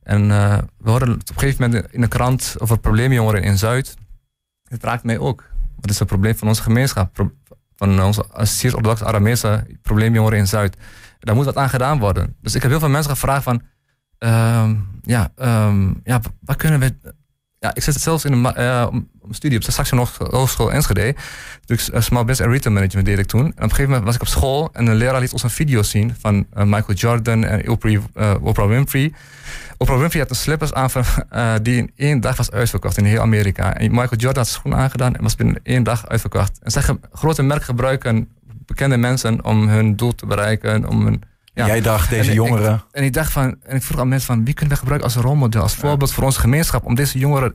En 0.05 0.31
eh, 0.31 0.59
we 0.79 0.91
hoorden 0.91 1.13
op 1.13 1.29
een 1.29 1.39
gegeven 1.39 1.71
moment 1.71 1.93
in 1.93 2.01
de 2.01 2.09
krant 2.09 2.55
over 2.59 2.79
probleemjongeren 2.79 3.43
in 3.43 3.59
Zuid. 3.59 3.97
Het 4.69 4.85
raakt 4.85 5.05
mij 5.05 5.19
ook. 5.19 5.45
Wat 5.81 5.91
is 5.91 5.99
het 5.99 6.09
probleem 6.09 6.37
van 6.37 6.49
onze 6.49 6.63
gemeenschap? 6.63 7.29
Van 7.77 8.03
onze 8.03 8.25
Syrisch-Orthodoxe 8.33 9.05
Aramese 9.05 9.67
probleemjongeren 9.83 10.39
in 10.39 10.47
Zuid. 10.47 10.77
Daar 11.21 11.35
moet 11.35 11.45
wat 11.45 11.57
aan 11.57 11.69
gedaan 11.69 11.99
worden. 11.99 12.37
Dus 12.41 12.55
ik 12.55 12.63
heb 12.63 12.71
heel 12.71 12.81
veel 12.81 12.89
mensen 12.89 13.11
gevraagd 13.11 13.43
van... 13.43 13.63
ehm, 14.19 14.75
ja, 15.03 15.33
ehm, 15.37 15.93
ja, 16.05 16.21
wat 16.41 16.57
kunnen 16.57 16.81
we... 16.81 16.95
Ja, 17.59 17.75
ik 17.75 17.83
zit 17.83 17.95
zelfs 18.01 18.25
in 18.25 18.33
een 18.33 18.55
eh, 18.55 18.87
studie 19.31 19.59
op 19.59 19.65
de 19.65 19.73
Saxion 19.73 19.99
Hoog- 19.99 20.19
Hogeschool 20.19 20.73
Enschede. 20.73 21.15
Dus 21.65 21.91
uh, 21.91 22.01
Small 22.01 22.25
Business 22.25 22.41
en 22.41 22.51
Retail 22.51 22.75
Management 22.75 23.07
deed 23.07 23.19
ik 23.19 23.27
toen. 23.27 23.41
En 23.45 23.51
op 23.51 23.57
een 23.57 23.63
gegeven 23.63 23.85
moment 23.85 24.05
was 24.05 24.15
ik 24.15 24.21
op 24.21 24.27
school 24.27 24.69
en 24.73 24.87
een 24.87 24.95
leraar 24.95 25.21
liet 25.21 25.33
ons 25.33 25.43
een 25.43 25.51
video 25.51 25.83
zien 25.83 26.15
van 26.21 26.47
Michael 26.55 26.93
Jordan 26.99 27.45
en 27.45 27.69
Oprah, 27.69 28.03
Oprah 28.45 28.69
Winfrey. 28.69 29.13
Oprah 29.77 29.99
Winfrey 29.99 30.21
had 30.21 30.31
een 30.31 30.37
slippers 30.37 30.73
aan 30.73 30.91
van, 30.91 31.05
eh, 31.31 31.55
die 31.63 31.77
in 31.77 31.91
één 31.97 32.21
dag 32.21 32.37
was 32.37 32.51
uitverkocht 32.51 32.99
in 32.99 33.05
heel 33.05 33.21
Amerika. 33.21 33.75
En 33.77 33.91
Michael 33.91 34.17
Jordan 34.21 34.43
had 34.43 34.53
schoenen 34.53 34.81
aangedaan 34.81 35.15
en 35.17 35.23
was 35.23 35.35
binnen 35.37 35.61
één 35.63 35.83
dag 35.83 36.07
uitverkocht. 36.09 36.59
En 36.63 36.71
zij 36.71 36.83
ge- 36.83 36.99
grote 37.13 37.43
merken 37.43 37.65
gebruiken 37.65 38.29
bekende 38.67 38.97
mensen 38.97 39.45
om 39.45 39.69
hun 39.69 39.97
doel 39.97 40.15
te 40.15 40.27
bereiken, 40.27 40.89
om 40.89 41.05
hun 41.05 41.23
ja. 41.55 41.67
Jij 41.67 41.81
dacht, 41.81 42.11
deze 42.11 42.29
En 42.29 42.35
jongeren... 42.35 42.75
Ik, 42.75 42.81
en 42.91 43.05
ik 43.05 43.13
dacht 43.13 43.33
van, 43.33 43.57
en 43.63 43.77
ik 43.77 43.83
vroeg 43.83 44.01
aan 44.01 44.09
mensen 44.09 44.27
van 44.35 44.45
wie 44.45 44.55
kunnen 44.55 44.75
we 44.75 44.81
gebruiken 44.81 45.11
als 45.13 45.23
rolmodel, 45.25 45.63
als 45.63 45.75
voorbeeld 45.75 46.13
voor 46.13 46.25
onze 46.25 46.41
gemeenschap 46.41 46.85
om 46.85 46.95
deze 46.95 47.19
jongeren 47.19 47.55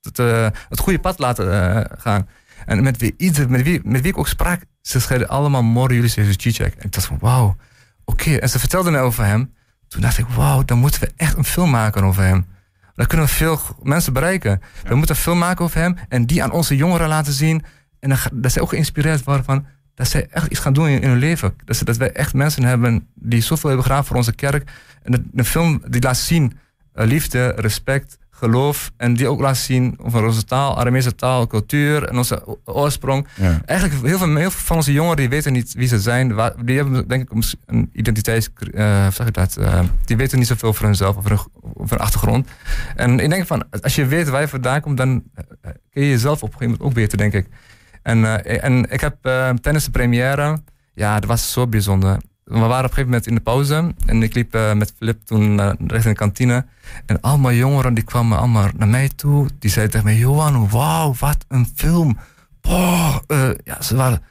het, 0.00 0.18
eh, 0.18 0.46
het 0.68 0.78
goede 0.78 0.98
pad 0.98 1.16
te 1.16 1.22
laten 1.22 1.74
eh, 1.74 1.98
gaan. 1.98 2.28
En 2.66 2.82
met 2.82 2.96
wie, 2.96 3.14
ieder, 3.16 3.50
met, 3.50 3.62
wie, 3.62 3.80
met 3.84 4.00
wie 4.00 4.10
ik 4.10 4.18
ook 4.18 4.28
sprak, 4.28 4.60
ze 4.80 5.00
scheiden 5.00 5.28
allemaal 5.28 5.62
morgen 5.62 5.94
jullie 5.94 6.10
Jezus 6.10 6.36
G-check. 6.36 6.74
En 6.74 6.84
ik 6.84 6.92
dacht 6.92 7.06
van 7.06 7.18
wauw, 7.20 7.56
oké. 8.04 8.34
En 8.34 8.48
ze 8.48 8.58
vertelden 8.58 8.94
over 8.96 9.24
hem. 9.24 9.54
Toen 9.92 10.00
dacht 10.00 10.18
ik, 10.18 10.26
wauw, 10.26 10.64
dan 10.64 10.78
moeten 10.78 11.00
we 11.00 11.12
echt 11.16 11.36
een 11.36 11.44
film 11.44 11.70
maken 11.70 12.04
over 12.04 12.22
hem. 12.22 12.46
Dan 12.94 13.06
kunnen 13.06 13.26
we 13.26 13.32
veel 13.32 13.60
mensen 13.82 14.12
bereiken. 14.12 14.60
We 14.84 14.94
moeten 14.94 15.14
een 15.14 15.22
film 15.22 15.38
maken 15.38 15.64
over 15.64 15.80
hem 15.80 15.96
en 16.08 16.26
die 16.26 16.42
aan 16.42 16.52
onze 16.52 16.76
jongeren 16.76 17.08
laten 17.08 17.32
zien. 17.32 17.64
En 18.00 18.08
dan, 18.08 18.18
dat 18.32 18.52
zij 18.52 18.62
ook 18.62 18.68
geïnspireerd 18.68 19.24
worden 19.24 19.44
van 19.44 19.66
dat 19.94 20.08
zij 20.08 20.26
echt 20.30 20.46
iets 20.46 20.60
gaan 20.60 20.72
doen 20.72 20.88
in, 20.88 21.00
in 21.00 21.08
hun 21.08 21.18
leven. 21.18 21.54
Dat, 21.64 21.76
ze, 21.76 21.84
dat 21.84 21.96
wij 21.96 22.12
echt 22.12 22.34
mensen 22.34 22.62
hebben 22.62 23.08
die 23.14 23.40
zoveel 23.40 23.68
hebben 23.68 23.86
gedaan 23.86 24.04
voor 24.04 24.16
onze 24.16 24.32
kerk. 24.32 24.70
En 25.02 25.30
de 25.32 25.44
film 25.44 25.82
die 25.88 26.02
laat 26.02 26.16
zien 26.16 26.58
eh, 26.92 27.06
liefde, 27.06 27.48
respect, 27.56 28.18
geloof. 28.42 28.90
En 28.96 29.14
die 29.14 29.28
ook 29.28 29.40
laat 29.40 29.56
zien 29.56 29.94
over 30.02 30.24
onze 30.24 30.44
taal, 30.44 30.78
Aramese 30.78 31.14
taal, 31.14 31.46
cultuur 31.46 32.04
en 32.08 32.16
onze 32.16 32.58
oorsprong. 32.64 33.26
Ja. 33.34 33.60
Eigenlijk 33.64 34.02
heel 34.04 34.18
veel, 34.18 34.36
heel 34.36 34.50
veel 34.50 34.60
van 34.64 34.76
onze 34.76 34.92
jongeren 34.92 35.16
die 35.16 35.28
weten 35.28 35.52
niet 35.52 35.72
wie 35.74 35.88
ze 35.88 36.00
zijn. 36.00 36.34
Waar- 36.34 36.64
Die 36.64 36.76
hebben 36.76 37.08
denk 37.08 37.22
ik 37.22 37.30
een- 37.30 37.42
een 37.66 37.90
identiteits... 37.92 38.48
eh, 38.74 39.06
zeg 39.12 39.26
ik 39.26 39.34
dat? 39.34 39.56
Eh, 39.56 39.80
die 40.04 40.16
weten 40.16 40.38
niet 40.38 40.46
zoveel 40.46 40.72
voor 40.74 40.86
hunzelf 40.86 41.16
of 41.16 41.28
hun, 41.28 41.38
of 41.60 41.90
hun 41.90 41.98
achtergrond. 41.98 42.48
En 42.96 43.18
ik 43.20 43.30
denk 43.30 43.46
van, 43.46 43.64
als 43.80 43.94
je 43.94 44.06
weet 44.06 44.28
waar 44.28 44.40
je 44.40 44.48
vandaan 44.48 44.80
komt, 44.80 44.96
dan 44.96 45.22
eh, 45.34 45.44
kun 45.90 46.02
je 46.02 46.08
jezelf 46.08 46.42
op 46.42 46.52
een 46.52 46.58
gegeven 46.58 46.66
moment 46.70 46.82
ook 46.88 46.94
beter, 46.94 47.18
denk 47.18 47.32
ik. 47.32 47.46
En, 48.02 48.44
en 48.62 48.90
ik 48.90 49.00
heb 49.00 49.16
tijdens 49.60 49.84
de 49.84 49.90
première, 49.90 50.58
ja, 50.94 51.14
dat 51.20 51.28
was 51.28 51.52
zo 51.52 51.66
bijzonder. 51.66 52.16
We 52.52 52.58
waren 52.58 52.76
op 52.76 52.82
een 52.82 52.88
gegeven 52.88 53.04
moment 53.04 53.26
in 53.26 53.34
de 53.34 53.40
pauze 53.40 53.94
en 54.06 54.22
ik 54.22 54.34
liep 54.34 54.54
eh, 54.54 54.72
met 54.72 54.92
Flip 54.96 55.20
toen 55.24 55.58
uh, 55.58 55.68
richting 55.78 56.02
de 56.02 56.20
kantine. 56.20 56.66
En 57.06 57.20
allemaal 57.20 57.52
jongeren 57.52 57.94
die 57.94 58.04
kwamen 58.04 58.38
allemaal 58.38 58.68
naar 58.76 58.88
mij 58.88 59.08
toe. 59.16 59.48
Die 59.58 59.70
zeiden 59.70 59.92
tegen 59.94 60.06
mij, 60.08 60.18
Johan, 60.18 60.68
wauw, 60.68 61.14
wat 61.18 61.44
een 61.48 61.66
film. 61.74 62.18
Boah, 62.60 63.16
eh, 63.26 63.48
ja, 63.64 63.82
ze 63.82 63.96
waren 63.96 64.22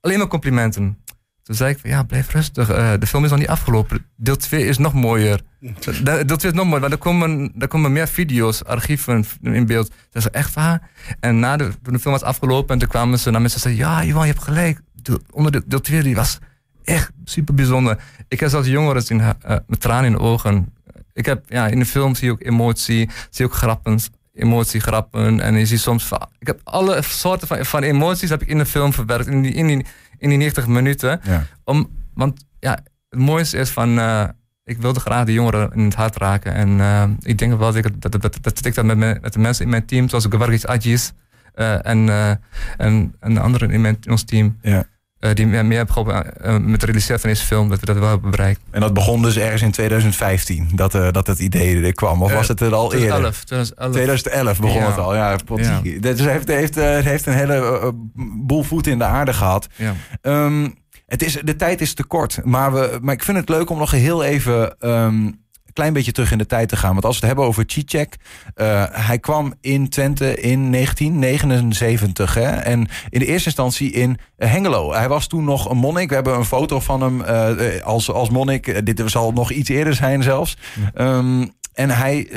alleen 0.00 0.18
maar 0.18 0.26
complimenten. 0.26 0.98
Toen 1.42 1.54
zei 1.54 1.70
ik 1.72 1.78
van, 1.78 1.90
ja, 1.90 2.02
blijf 2.02 2.30
rustig. 2.32 2.68
eh, 2.70 2.92
de 2.98 3.06
film 3.06 3.24
is 3.24 3.30
nog 3.30 3.38
niet 3.38 3.48
afgelopen. 3.48 4.04
Deel 4.16 4.36
2 4.36 4.66
is 4.66 4.78
nog 4.78 4.92
mooier. 4.94 5.40
De- 6.04 6.24
Deel 6.24 6.36
2 6.36 6.50
is 6.52 6.56
nog 6.58 6.64
mooier, 6.66 6.80
want 6.80 6.92
er 6.92 6.98
komen, 6.98 7.52
er 7.58 7.68
komen 7.68 7.92
meer 7.92 8.08
video's, 8.08 8.64
archieven 8.64 9.24
in 9.42 9.66
beeld. 9.66 9.90
Dat 10.10 10.22
is 10.22 10.30
echt 10.30 10.54
waar. 10.54 10.90
En 11.20 11.38
na 11.38 11.56
de, 11.56 11.70
toen 11.82 11.92
de 11.92 11.98
film 11.98 12.12
was 12.14 12.22
afgelopen, 12.22 12.78
toen 12.78 12.88
kwamen 12.88 13.18
ze 13.18 13.30
naar 13.30 13.40
mensen 13.40 13.60
en 13.62 13.76
zeiden, 13.76 13.86
ja, 13.86 14.04
Johan, 14.04 14.26
je 14.26 14.32
hebt 14.32 14.44
gelijk. 14.44 14.80
Deel, 15.02 15.18
onder 15.30 15.52
de, 15.52 15.62
deel 15.66 15.80
2 15.80 16.02
die 16.02 16.14
was 16.14 16.38
echt 16.84 17.10
super 17.24 17.54
bijzonder. 17.54 17.98
Ik 18.28 18.40
heb 18.40 18.48
zelfs 18.48 18.68
jongeren 18.68 19.02
zien 19.02 19.20
eh, 19.20 19.56
met 19.66 19.80
tranen 19.80 20.04
in 20.04 20.12
de 20.12 20.18
ogen. 20.18 20.74
Ik 21.12 21.26
heb, 21.26 21.44
ja, 21.48 21.66
in 21.66 21.78
de 21.78 21.86
film 21.86 22.14
zie 22.14 22.26
je 22.26 22.32
ook 22.32 22.42
emotie, 22.42 23.10
zie 23.30 23.44
je 23.44 23.44
ook 23.44 23.54
grappen, 23.54 23.98
emotie, 24.32 24.80
grappen. 24.80 25.40
En 25.40 25.54
je 25.54 25.66
ziet 25.66 25.80
soms, 25.80 26.10
ik 26.38 26.46
heb 26.46 26.60
alle 26.64 27.02
soorten 27.02 27.48
van, 27.48 27.64
van 27.64 27.82
emoties 27.82 28.30
heb 28.30 28.42
ik 28.42 28.48
in 28.48 28.58
de 28.58 28.66
film 28.66 28.92
verwerkt, 28.92 29.26
in 29.26 29.42
die, 29.42 29.52
in 29.52 29.66
die, 29.66 29.86
in 30.18 30.28
die 30.28 30.38
90 30.38 30.66
minuten. 30.66 31.20
Ja. 31.22 31.46
Om, 31.64 31.90
want 32.14 32.44
ja, 32.58 32.78
het 33.08 33.18
mooiste 33.18 33.56
is 33.58 33.70
van, 33.70 33.98
eh, 33.98 34.28
ik 34.64 34.78
wilde 34.78 35.00
graag 35.00 35.24
de 35.24 35.32
jongeren 35.32 35.70
in 35.72 35.84
het 35.84 35.94
hart 35.94 36.16
raken. 36.16 36.54
En 36.54 36.80
eh, 36.80 37.04
ik 37.20 37.38
denk 37.38 37.58
wel 37.58 37.72
dat 37.72 37.84
ik 37.84 38.00
dat, 38.00 38.12
dat, 38.42 38.64
ik 38.66 38.74
dat 38.74 38.84
met, 38.84 38.96
met 38.96 39.32
de 39.32 39.38
mensen 39.38 39.64
in 39.64 39.70
mijn 39.70 39.86
team, 39.86 40.08
zoals 40.08 40.26
Gavargis 40.30 40.66
Adjis 40.66 41.12
eh, 41.54 41.86
en, 41.86 42.08
eh, 42.08 42.30
en, 42.76 43.14
en 43.20 43.34
de 43.34 43.40
anderen 43.40 43.70
in, 43.70 43.80
mijn, 43.80 43.96
in 44.00 44.10
ons 44.10 44.24
team, 44.24 44.58
Ja. 44.62 44.84
Eh, 45.20 45.34
die 45.34 45.46
meer, 45.46 45.66
meer 45.66 45.76
hebben 45.76 45.94
geholpen 45.94 46.40
eh, 46.40 46.56
met 46.56 46.82
realiseren 46.82 47.20
van 47.20 47.30
deze 47.30 47.44
film, 47.44 47.68
dat 47.68 47.80
we 47.80 47.86
dat 47.86 47.98
wel 47.98 48.08
hebben 48.08 48.30
bereikt. 48.30 48.60
En 48.70 48.80
dat 48.80 48.94
begon 48.94 49.22
dus 49.22 49.36
ergens 49.36 49.62
in 49.62 49.70
2015, 49.70 50.68
dat, 50.74 50.94
eh, 50.94 51.08
dat 51.10 51.26
het 51.26 51.38
idee 51.38 51.82
er 51.82 51.92
kwam. 51.94 52.22
Of 52.22 52.30
Eh, 52.30 52.36
was 52.36 52.48
het 52.48 52.60
er 52.60 52.74
al 52.74 52.92
eerder? 52.94 53.08
2011, 53.08 53.44
2011. 53.44 53.92
2011 53.92 54.60
begon 54.60 54.80
Ja. 54.80 54.86
het 54.86 54.98
al, 54.98 55.14
ja. 55.14 55.36
potsie. 55.44 56.00
Dus 56.00 56.20
heeft, 56.20 56.48
heeft, 56.48 56.74
heeft 57.04 57.26
een 57.26 57.32
hele 57.32 57.92
boel 58.36 58.62
voeten 58.62 58.92
in 58.92 58.98
de 58.98 59.04
aarde 59.04 59.32
gehad. 59.32 59.68
Ja. 59.76 59.94
Ehm, 60.22 60.68
het 61.06 61.22
is, 61.22 61.38
de 61.44 61.56
tijd 61.56 61.80
is 61.80 61.94
te 61.94 62.04
kort, 62.04 62.44
maar, 62.44 62.72
we, 62.72 62.98
maar 63.02 63.14
ik 63.14 63.22
vind 63.24 63.36
het 63.36 63.48
leuk 63.48 63.70
om 63.70 63.78
nog 63.78 63.90
heel 63.90 64.24
even 64.24 64.78
ehm, 64.78 65.30
een 65.70 65.76
klein 65.76 65.92
beetje 65.92 66.12
terug 66.12 66.32
in 66.32 66.38
de 66.38 66.46
tijd 66.46 66.68
te 66.68 66.76
gaan. 66.76 66.92
Want 66.92 67.04
als 67.04 67.14
we 67.14 67.18
het 67.18 67.26
hebben 67.26 67.44
over 67.44 67.64
Cicek, 67.66 68.16
eh, 68.54 68.84
hij 68.90 69.18
kwam 69.18 69.54
in 69.60 69.88
Twente 69.88 70.40
in 70.40 70.70
1979. 70.70 72.34
Hè? 72.34 72.50
En 72.50 72.88
in 73.08 73.18
de 73.18 73.26
eerste 73.26 73.46
instantie 73.46 73.90
in 73.90 74.18
eh, 74.36 74.50
Hengelo. 74.50 74.92
Hij 74.92 75.08
was 75.08 75.26
toen 75.26 75.44
nog 75.44 75.70
een 75.70 75.76
monnik. 75.76 76.08
We 76.08 76.14
hebben 76.14 76.34
een 76.34 76.44
foto 76.44 76.80
van 76.80 77.02
hem 77.02 77.22
eh, 77.22 77.82
als, 77.82 78.10
als 78.10 78.30
monnik. 78.30 78.86
Dit 78.86 79.02
zal 79.06 79.32
nog 79.32 79.50
iets 79.50 79.68
eerder 79.68 79.94
zijn 79.94 80.22
zelfs. 80.22 80.56
Ehm, 80.94 81.46
en 81.74 81.90
hij 81.90 82.28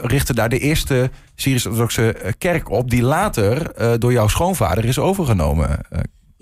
richtte 0.00 0.34
daar 0.34 0.48
de 0.48 0.58
eerste 0.58 1.10
Syrisch-orthodoxe 1.34 2.34
kerk 2.38 2.70
op... 2.70 2.90
die 2.90 3.02
later 3.02 3.72
door 3.98 4.12
jouw 4.12 4.28
schoonvader 4.28 4.84
is 4.84 4.98
overgenomen. 4.98 5.78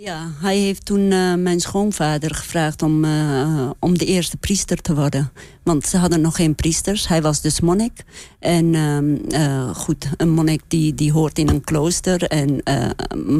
Ja, 0.03 0.31
hij 0.41 0.57
heeft 0.59 0.85
toen 0.85 1.11
eh, 1.13 1.35
mijn 1.35 1.61
schoonvader 1.61 2.35
gevraagd 2.35 2.83
om, 2.83 3.05
eh, 3.05 3.71
om 3.79 3.99
de 3.99 4.05
eerste 4.05 4.37
priester 4.37 4.77
te 4.81 4.95
worden. 4.95 5.33
Want 5.63 5.87
ze 5.87 5.97
hadden 5.97 6.21
nog 6.21 6.37
geen 6.37 6.55
priesters. 6.55 7.09
Hij 7.09 7.23
was 7.23 7.41
dus 7.41 7.61
monnik. 7.61 8.03
En 8.39 8.75
ehm, 8.75 9.17
eh, 9.43 9.75
goed, 9.75 10.09
een 10.17 10.31
monnik 10.31 10.63
die, 10.69 10.95
die 10.95 11.13
hoort 11.13 11.39
in 11.39 11.49
een 11.49 11.65
klooster. 11.65 12.23
En, 12.23 12.63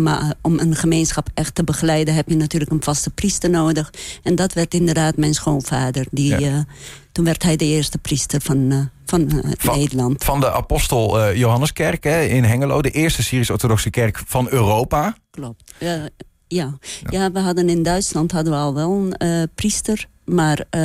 maar 0.03 0.35
om 0.43 0.59
een 0.59 0.75
gemeenschap 0.77 1.29
echt 1.35 1.55
te 1.55 1.65
begeleiden... 1.65 2.15
heb 2.15 2.29
je 2.29 2.37
natuurlijk 2.37 2.71
een 2.71 2.83
vaste 2.83 3.11
priester 3.11 3.51
nodig. 3.51 3.93
En 4.23 4.35
dat 4.35 4.53
werd 4.53 4.75
inderdaad 4.75 5.17
mijn 5.17 5.35
schoonvader. 5.35 6.07
Die, 6.11 6.39
Ja. 6.41 6.65
toen 7.13 7.25
werd 7.25 7.43
hij 7.43 7.57
de 7.57 7.65
eerste 7.65 7.99
priester 7.99 8.41
van, 8.41 8.91
van 9.05 9.43
Van- 9.59 9.79
Nederland. 9.79 10.25
Van 10.25 10.41
de 10.41 10.53
apostel 10.53 11.35
Johanneskerk 11.35 12.05
hè, 12.05 12.23
in 12.23 12.45
Hengelo. 12.45 12.83
De 12.83 12.91
eerste 12.91 13.23
Syrisch-orthodoxe 13.23 13.91
kerk 13.91 14.23
van 14.27 14.47
Europa. 14.51 15.17
Klopt. 15.31 15.73
Ja. 16.53 16.79
ja, 17.11 17.33
we 17.33 17.39
hadden 17.39 17.69
in 17.69 17.83
Duitsland 17.83 18.33
hadden 18.33 18.53
we 18.53 18.59
al 18.59 18.75
wel 18.75 18.93
een 18.93 19.17
eh, 19.17 19.43
priester. 19.55 20.07
Maar 20.25 20.65
eh, 20.71 20.83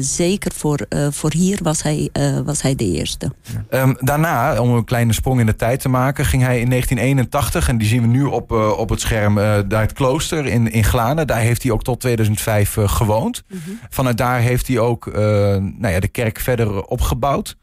zeker 0.00 0.52
voor, 0.52 0.86
eh, 0.88 1.06
voor 1.10 1.32
hier 1.32 1.58
was 1.62 1.82
hij, 1.82 2.10
was 2.44 2.62
hij 2.62 2.74
de 2.74 2.84
eerste. 2.84 3.32
Ehm, 3.70 3.94
daarna, 4.00 4.60
om 4.60 4.70
een 4.70 4.84
kleine 4.84 5.12
sprong 5.12 5.40
in 5.40 5.46
de 5.46 5.56
tijd 5.56 5.80
te 5.80 5.88
maken, 5.88 6.24
ging 6.24 6.42
hij 6.42 6.60
in 6.60 6.68
1981, 6.68 7.68
en 7.68 7.78
die 7.78 7.88
zien 7.88 8.00
we 8.00 8.06
nu 8.06 8.24
op, 8.24 8.50
op 8.52 8.88
het 8.88 9.00
scherm, 9.00 9.34
naar 9.34 9.80
het 9.80 9.92
klooster 9.92 10.46
in, 10.46 10.70
in 10.70 10.84
Glanen. 10.84 11.26
Daar 11.26 11.40
heeft 11.40 11.62
hij 11.62 11.72
ook 11.72 11.82
tot 11.82 12.00
2005 12.00 12.76
eh, 12.76 12.88
gewoond. 12.88 13.42
Vanuit 13.88 14.16
daar 14.16 14.40
heeft 14.40 14.66
hij 14.66 14.78
ook 14.78 15.06
nou 15.12 15.88
ja, 15.88 16.00
de 16.00 16.08
kerk 16.08 16.38
verder 16.38 16.84
opgebouwd. 16.84 17.56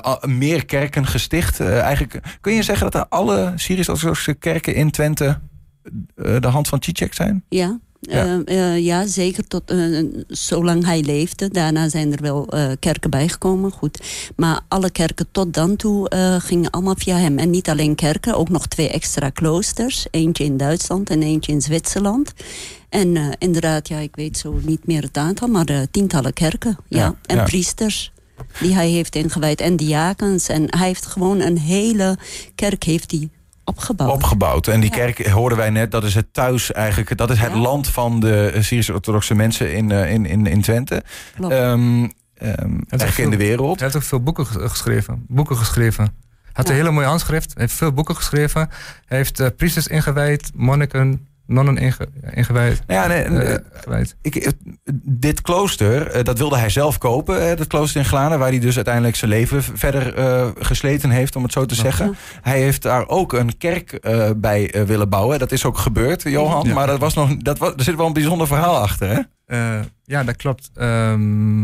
Al- 0.00 0.22
meer 0.26 0.64
kerken 0.64 1.06
gesticht. 1.06 1.60
Eigenlijk, 1.60 2.20
kun 2.40 2.54
je 2.54 2.62
zeggen 2.62 2.90
dat 2.90 3.02
er 3.02 3.08
alle 3.08 3.52
Syrisch-orthodoxe 3.56 4.34
kerken 4.34 4.74
in 4.74 4.90
Twente 4.90 5.38
de 6.14 6.46
hand 6.48 6.68
van 6.68 6.82
Cicek 6.82 7.14
zijn? 7.14 7.44
Ja, 7.48 7.78
Ja. 8.00 8.42
ja. 8.44 8.72
ja 8.72 9.06
zeker 9.06 9.46
tot 9.46 9.70
eh, 9.70 10.04
zolang 10.28 10.84
hij 10.84 11.02
leefde. 11.02 11.48
Daarna 11.48 11.88
zijn 11.88 12.12
er 12.12 12.22
wel 12.22 12.48
eh, 12.48 12.70
kerken 12.78 13.10
bijgekomen, 13.10 13.70
goed. 13.70 14.00
Maar 14.36 14.60
alle 14.68 14.90
kerken 14.90 15.26
tot 15.30 15.54
dan 15.54 15.76
toe 15.76 16.08
eh, 16.08 16.40
gingen 16.40 16.70
allemaal 16.70 16.94
via 16.96 17.16
hem. 17.16 17.38
En 17.38 17.50
niet 17.50 17.68
alleen 17.68 17.94
kerken, 17.94 18.36
ook 18.36 18.48
nog 18.48 18.66
twee 18.66 18.88
extra 18.88 19.30
kloosters. 19.30 20.06
Eentje 20.10 20.44
in 20.44 20.56
Duitsland 20.56 21.10
en 21.10 21.22
eentje 21.22 21.52
in 21.52 21.62
Zwitserland. 21.62 22.32
En 22.94 23.16
eh, 23.16 23.28
inderdaad, 23.38 23.88
ja, 23.88 23.98
ik 23.98 24.16
weet 24.16 24.38
zo 24.38 24.58
niet 24.62 24.86
meer 24.86 25.02
het 25.02 25.16
aantal, 25.16 25.48
maar 25.48 25.66
eh, 25.66 25.80
tientallen 25.90 26.32
kerken. 26.32 26.76
Ja. 26.88 26.98
Ja, 26.98 27.14
en 27.26 27.36
ja. 27.36 27.44
priesters 27.44 28.12
die 28.60 28.74
hij 28.74 28.88
heeft 28.88 29.16
ingewijd. 29.16 29.60
En 29.60 29.76
diakens. 29.76 30.48
En 30.48 30.76
hij 30.76 30.86
heeft 30.86 31.06
gewoon 31.06 31.40
een 31.40 31.58
hele 31.58 32.18
kerk 32.54 32.82
heeft 32.82 33.10
hij 33.10 33.28
opgebouwd. 33.64 34.10
opgebouwd. 34.12 34.68
En 34.68 34.80
die 34.80 34.90
kerk 34.90 35.26
hoorden 35.26 35.58
wij 35.58 35.70
net, 35.70 35.90
dat 35.90 36.04
is 36.04 36.14
het 36.14 36.32
thuis 36.32 36.72
eigenlijk. 36.72 37.16
Dat 37.16 37.30
is 37.30 37.38
het 37.38 37.52
Ja. 37.52 37.58
land 37.58 37.88
van 37.88 38.20
de 38.20 38.56
Syrisch-orthodoxe 38.60 39.34
mensen 39.34 39.72
in, 39.74 39.90
eh, 39.90 40.12
in, 40.12 40.26
in, 40.26 40.46
in 40.46 40.60
Twente. 40.60 41.02
Klopt. 41.34 41.52
Ehm 41.54 42.08
ehm, 42.34 42.78
eigenlijk 42.88 43.18
in 43.18 43.30
de 43.30 43.36
wereld. 43.36 43.74
Hij 43.74 43.84
heeft 43.84 43.96
ook 43.96 44.08
veel 44.08 44.22
boeken 44.22 44.46
ges- 44.46 44.70
geschreven. 44.70 45.24
Boeken 45.28 45.56
geschreven. 45.56 46.04
Hij 46.04 46.52
had 46.52 46.68
een 46.68 46.74
Ja. 46.74 46.80
hele 46.80 46.94
mooie 46.94 47.06
handschrift. 47.06 47.52
Hij 47.54 47.62
heeft 47.62 47.74
veel 47.74 47.92
boeken 47.92 48.16
geschreven. 48.16 48.68
Hij 49.06 49.18
heeft 49.18 49.40
eh, 49.40 49.46
priesters 49.56 49.86
ingewijd, 49.86 50.50
monniken, 50.54 51.26
nonnen 51.46 51.76
inge, 51.76 52.08
ingewijd. 52.30 52.82
Ja, 52.86 53.06
nee, 53.06 53.22
eh, 53.22 53.54
eh, 53.54 53.60
gewijd. 53.72 54.16
ik, 54.22 54.34
eh, 54.36 54.50
dit 55.02 55.40
klooster, 55.40 56.24
dat 56.24 56.38
wilde 56.38 56.56
hij 56.56 56.68
zelf 56.68 56.98
kopen. 56.98 57.56
dat 57.56 57.66
klooster 57.66 58.00
in 58.00 58.06
Glanen, 58.06 58.38
waar 58.38 58.48
hij 58.48 58.58
dus 58.58 58.74
uiteindelijk 58.76 59.16
zijn 59.16 59.30
leven 59.30 59.62
verder 59.62 60.14
eh, 60.14 60.48
gesleten 60.58 61.10
heeft, 61.10 61.36
om 61.36 61.42
het 61.42 61.52
zo 61.52 61.66
te 61.66 61.74
zeggen. 61.74 62.16
Hij 62.42 62.60
heeft 62.60 62.82
daar 62.82 63.08
ook 63.08 63.32
een 63.32 63.58
kerk 63.58 63.92
eh, 63.92 64.30
bij 64.36 64.74
willen 64.86 65.08
bouwen. 65.08 65.38
Dat 65.38 65.52
is 65.52 65.64
ook 65.64 65.78
gebeurd, 65.78 66.22
Johan. 66.22 66.66
Ja. 66.66 66.74
Maar 66.74 66.86
dat 66.86 66.98
was 66.98 67.14
nog, 67.14 67.36
dat 67.36 67.58
was, 67.58 67.72
er 67.76 67.82
zit 67.84 67.96
wel 67.96 68.06
een 68.06 68.12
bijzonder 68.12 68.46
verhaal 68.46 68.76
achter, 68.78 69.08
hè? 69.08 69.20
Eh, 69.46 69.80
ja, 70.04 70.24
dat 70.24 70.36
klopt. 70.36 70.70
Ehm, 70.74 71.62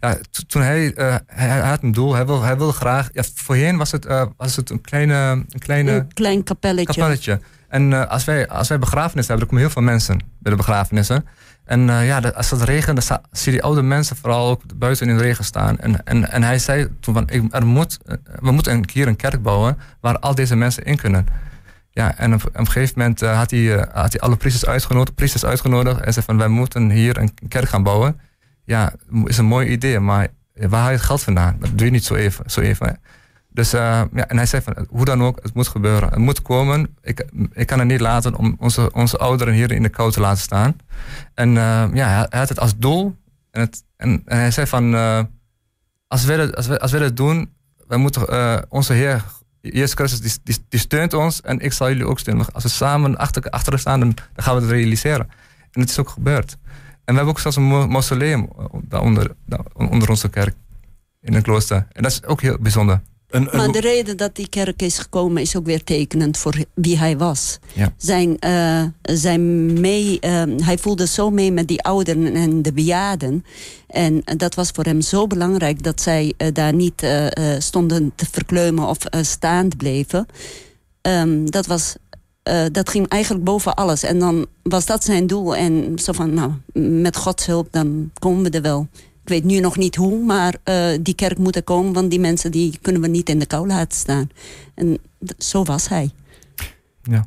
ja, 0.00 0.16
to- 0.30 0.42
toen 0.46 0.62
hij, 0.62 0.94
eh, 0.94 1.14
hij, 1.26 1.58
had 1.58 1.82
een 1.82 1.92
doel, 1.92 2.14
hij 2.14 2.26
wil, 2.26 2.42
hij 2.42 2.56
wil 2.56 2.72
graag. 2.72 3.08
Ja, 3.12 3.22
voorheen 3.34 3.76
was 3.76 3.90
het, 3.92 4.06
was 4.36 4.56
het 4.56 4.70
een 4.70 4.80
kleine, 4.80 5.14
een 5.14 5.58
kleine 5.58 5.90
een 5.92 6.12
klein 6.14 6.42
kapelletje. 6.42 7.00
kapelletje. 7.00 7.40
En 7.72 7.92
eh, 7.92 8.06
als, 8.06 8.24
wij, 8.24 8.48
als 8.48 8.68
wij 8.68 8.78
begrafenissen 8.78 9.34
hebben, 9.34 9.38
dan 9.38 9.46
komen 9.46 9.62
heel 9.62 9.70
veel 9.70 9.82
mensen 9.82 10.18
bij 10.38 10.50
de 10.52 10.56
begrafenissen. 10.56 11.24
En 11.64 11.90
eh, 11.90 12.06
ja, 12.06 12.18
als 12.18 12.50
het 12.50 12.62
regent, 12.62 13.08
dan 13.08 13.18
zie 13.30 13.52
je 13.52 13.62
oude 13.62 13.82
mensen 13.82 14.16
vooral 14.16 14.50
ook 14.50 14.62
buiten 14.76 15.08
in 15.08 15.16
de 15.16 15.22
regen 15.22 15.44
staan. 15.44 15.78
En, 15.78 16.04
en, 16.04 16.30
en 16.30 16.42
hij 16.42 16.58
zei 16.58 16.88
toen 17.00 17.14
van, 17.14 17.28
ik, 17.28 17.42
er 17.50 17.66
moet, 17.66 17.98
eh, 18.04 18.16
we 18.40 18.50
moeten 18.50 18.84
keer 18.86 19.08
een 19.08 19.16
kerk 19.16 19.42
bouwen 19.42 19.78
waar 20.00 20.18
al 20.18 20.34
deze 20.34 20.56
mensen 20.56 20.84
in 20.84 20.96
kunnen. 20.96 21.26
Ja, 21.90 22.16
en 22.16 22.34
op, 22.34 22.48
een 22.52 22.66
gegeven 22.66 22.94
moment 22.98 23.20
had, 23.20 23.50
hij, 23.50 23.88
had 23.92 24.12
hij 24.12 24.20
alle 24.20 24.36
priesters 24.36 24.66
uitgenodigd, 24.66 25.14
priesters 25.14 25.44
uitgenodigd. 25.44 26.00
En 26.00 26.12
zei 26.12 26.24
van, 26.24 26.38
wij 26.38 26.48
moeten 26.48 26.90
hier 26.90 27.18
een 27.18 27.34
kerk 27.48 27.68
gaan 27.68 27.82
bouwen. 27.82 28.20
Ja, 28.64 28.92
is 29.24 29.38
een 29.38 29.44
mooi 29.44 29.68
idee, 29.68 30.00
maar 30.00 30.28
waar 30.54 30.80
haal 30.80 30.90
je 30.90 30.96
het 30.96 31.04
geld 31.04 31.22
vandaan? 31.22 31.56
Dat 31.60 31.70
doe 31.74 31.86
je 31.86 31.92
niet 31.92 32.04
zo 32.04 32.14
even. 32.14 32.50
Zo 32.50 32.60
even. 32.60 32.98
Dus 33.54 33.74
uh, 33.74 33.80
ja, 34.12 34.28
en 34.28 34.36
hij 34.36 34.46
zei 34.46 34.62
van, 34.62 34.86
hoe 34.88 35.04
dan 35.04 35.22
ook, 35.22 35.38
het 35.42 35.54
moet 35.54 35.68
gebeuren. 35.68 36.08
Het 36.08 36.18
moet 36.18 36.42
komen. 36.42 36.96
Ik, 37.02 37.26
ik 37.52 37.66
kan 37.66 37.78
het 37.78 37.88
niet 37.88 38.00
laten 38.00 38.34
om 38.34 38.56
onze, 38.58 38.92
onze 38.92 39.16
ouderen 39.16 39.54
hier 39.54 39.72
in 39.72 39.82
de 39.82 39.88
kou 39.88 40.12
te 40.12 40.20
laten 40.20 40.42
staan. 40.42 40.76
En 41.34 41.48
uh, 41.48 41.84
ja, 41.92 42.26
hij 42.30 42.38
had 42.38 42.48
het 42.48 42.60
als 42.60 42.76
doel. 42.76 43.16
En, 43.50 43.60
het, 43.60 43.84
en, 43.96 44.22
hij 44.24 44.50
zei 44.50 44.66
van, 44.66 44.94
uh, 44.94 45.22
als, 46.06 46.24
wij 46.24 46.36
dat, 46.36 46.56
als, 46.56 46.78
als 46.78 46.90
wij 46.90 47.00
dat 47.00 47.16
doen, 47.16 47.52
wij 47.86 47.98
moeten 47.98 48.70
onze 48.70 48.92
Heer, 48.92 49.24
Jezus 49.60 49.94
Christus, 49.94 50.38
die, 50.42 50.56
die, 50.68 50.80
steunt 50.80 51.14
ons. 51.14 51.40
En 51.40 51.60
ik 51.60 51.72
zal 51.72 51.88
jullie 51.88 52.06
ook 52.06 52.18
steunen. 52.18 52.52
Als 52.52 52.62
we 52.62 52.68
samen 52.68 53.16
achter, 53.16 53.50
achter 53.50 53.78
staan, 53.78 54.00
dan, 54.00 54.14
gaan 54.36 54.54
we 54.54 54.60
het 54.60 54.70
realiseren. 54.70 55.28
En 55.70 55.80
het 55.80 55.90
is 55.90 55.98
ook 55.98 56.08
gebeurd. 56.08 56.56
En 57.04 57.14
we 57.14 57.14
hebben 57.14 57.28
ook 57.28 57.40
zelfs 57.40 57.56
een 57.56 57.88
mausoleum 57.88 58.48
onder, 58.90 59.34
onder 59.72 60.08
onze 60.08 60.28
kerk. 60.28 60.54
In 61.20 61.34
een 61.34 61.42
klooster. 61.42 61.86
En 61.92 62.02
dat 62.02 62.12
is 62.12 62.24
ook 62.24 62.40
heel 62.40 62.58
bijzonder. 62.60 63.00
Een, 63.32 63.48
een... 63.50 63.56
Maar 63.56 63.72
de 63.72 63.80
reden 63.80 64.16
dat 64.16 64.36
die 64.36 64.48
kerk 64.48 64.82
is 64.82 64.98
gekomen 64.98 65.42
is 65.42 65.56
ook 65.56 65.66
weer 65.66 65.84
tekenend 65.84 66.38
voor 66.38 66.54
wie 66.74 66.98
hij 66.98 67.16
was. 67.18 67.58
Ja. 67.74 67.92
Zijn, 67.96 68.36
uh, 68.40 68.84
zijn 69.02 69.72
mee, 69.80 70.18
uh, 70.20 70.42
hij 70.56 70.78
voelde 70.78 71.06
zo 71.06 71.30
mee 71.30 71.52
met 71.52 71.68
die 71.68 71.82
ouderen 71.82 72.34
en 72.34 72.62
de 72.62 72.72
bejaarden. 72.72 73.44
En 73.86 74.22
dat 74.36 74.54
was 74.54 74.70
voor 74.70 74.84
hem 74.84 75.00
zo 75.00 75.26
belangrijk 75.26 75.82
dat 75.82 76.00
zij 76.00 76.32
uh, 76.38 76.48
daar 76.52 76.74
niet 76.74 77.06
stonden 77.58 78.12
te 78.14 78.26
verkleumen 78.30 78.88
of 78.88 78.98
staand 79.20 79.76
bleven. 79.76 80.26
Um, 81.02 81.50
dat, 81.50 81.66
was, 81.66 81.96
dat 82.72 82.88
ging 82.88 83.08
eigenlijk 83.08 83.44
boven 83.44 83.74
alles. 83.74 84.02
En 84.02 84.18
dan 84.18 84.46
was 84.62 84.86
dat 84.86 85.04
zijn 85.04 85.26
doel. 85.26 85.56
En 85.56 85.98
zo 85.98 86.12
van, 86.12 86.34
nou, 86.34 86.52
met 87.00 87.16
Gods 87.16 87.46
hulp, 87.46 87.68
dan 87.70 88.10
komen 88.18 88.42
we 88.42 88.50
er 88.50 88.62
wel. 88.62 88.88
Ik 89.22 89.28
weet 89.28 89.44
nu 89.44 89.60
nog 89.60 89.76
niet 89.76 89.96
hoe, 89.96 90.24
maar 90.24 90.54
uh, 90.64 90.98
die 91.00 91.14
kerk 91.14 91.38
moet 91.38 91.56
er 91.56 91.62
komen... 91.62 91.92
want 91.92 92.10
die 92.10 92.20
mensen 92.20 92.50
die 92.50 92.78
kunnen 92.82 93.02
we 93.02 93.08
niet 93.08 93.28
in 93.28 93.38
de 93.38 93.46
kou 93.46 93.66
laten 93.66 93.98
staan. 93.98 94.30
En 94.74 94.98
zo 95.38 95.64
was 95.64 95.88
hij. 95.88 96.10
Ja. 97.02 97.26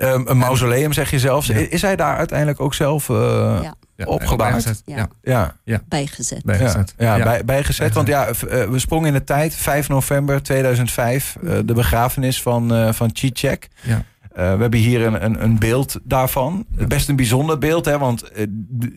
Um, 0.00 0.26
een 0.28 0.38
mausoleum, 0.38 0.92
zeg 0.92 1.10
je 1.10 1.18
zelfs. 1.18 1.46
Ja. 1.46 1.54
Is 1.54 1.82
hij 1.82 1.96
daar 1.96 2.16
uiteindelijk 2.16 2.60
ook 2.60 2.74
zelf 2.74 3.08
uh, 3.08 3.16
ja. 3.62 4.04
opgebouwd? 4.04 4.52
Bijgezet. 4.52 4.82
Ja. 4.84 5.08
Ja. 5.22 5.56
Ja. 5.64 5.80
Bijgezet. 5.88 6.44
Bijgezet. 6.44 6.94
Ja, 6.98 7.22
bij, 7.22 7.44
bijgezet. 7.44 7.94
Want 7.94 8.08
ja, 8.08 8.28
uh, 8.28 8.34
we 8.64 8.78
sprongen 8.78 9.06
in 9.06 9.12
de 9.12 9.24
tijd. 9.24 9.54
5 9.54 9.88
november 9.88 10.42
2005. 10.42 11.36
Uh, 11.42 11.58
de 11.64 11.74
begrafenis 11.74 12.42
van, 12.42 12.72
uh, 12.72 12.92
van 12.92 13.10
Cicek. 13.12 13.68
Ja. 13.82 14.04
Uh, 14.36 14.54
we 14.54 14.60
hebben 14.60 14.80
hier 14.80 15.06
een, 15.06 15.24
een, 15.24 15.42
een 15.42 15.58
beeld 15.58 15.98
daarvan. 16.02 16.66
Best 16.88 17.08
een 17.08 17.16
bijzonder 17.16 17.58
beeld, 17.58 17.84
hè? 17.84 17.98
Want 17.98 18.24
uh, 18.36 18.46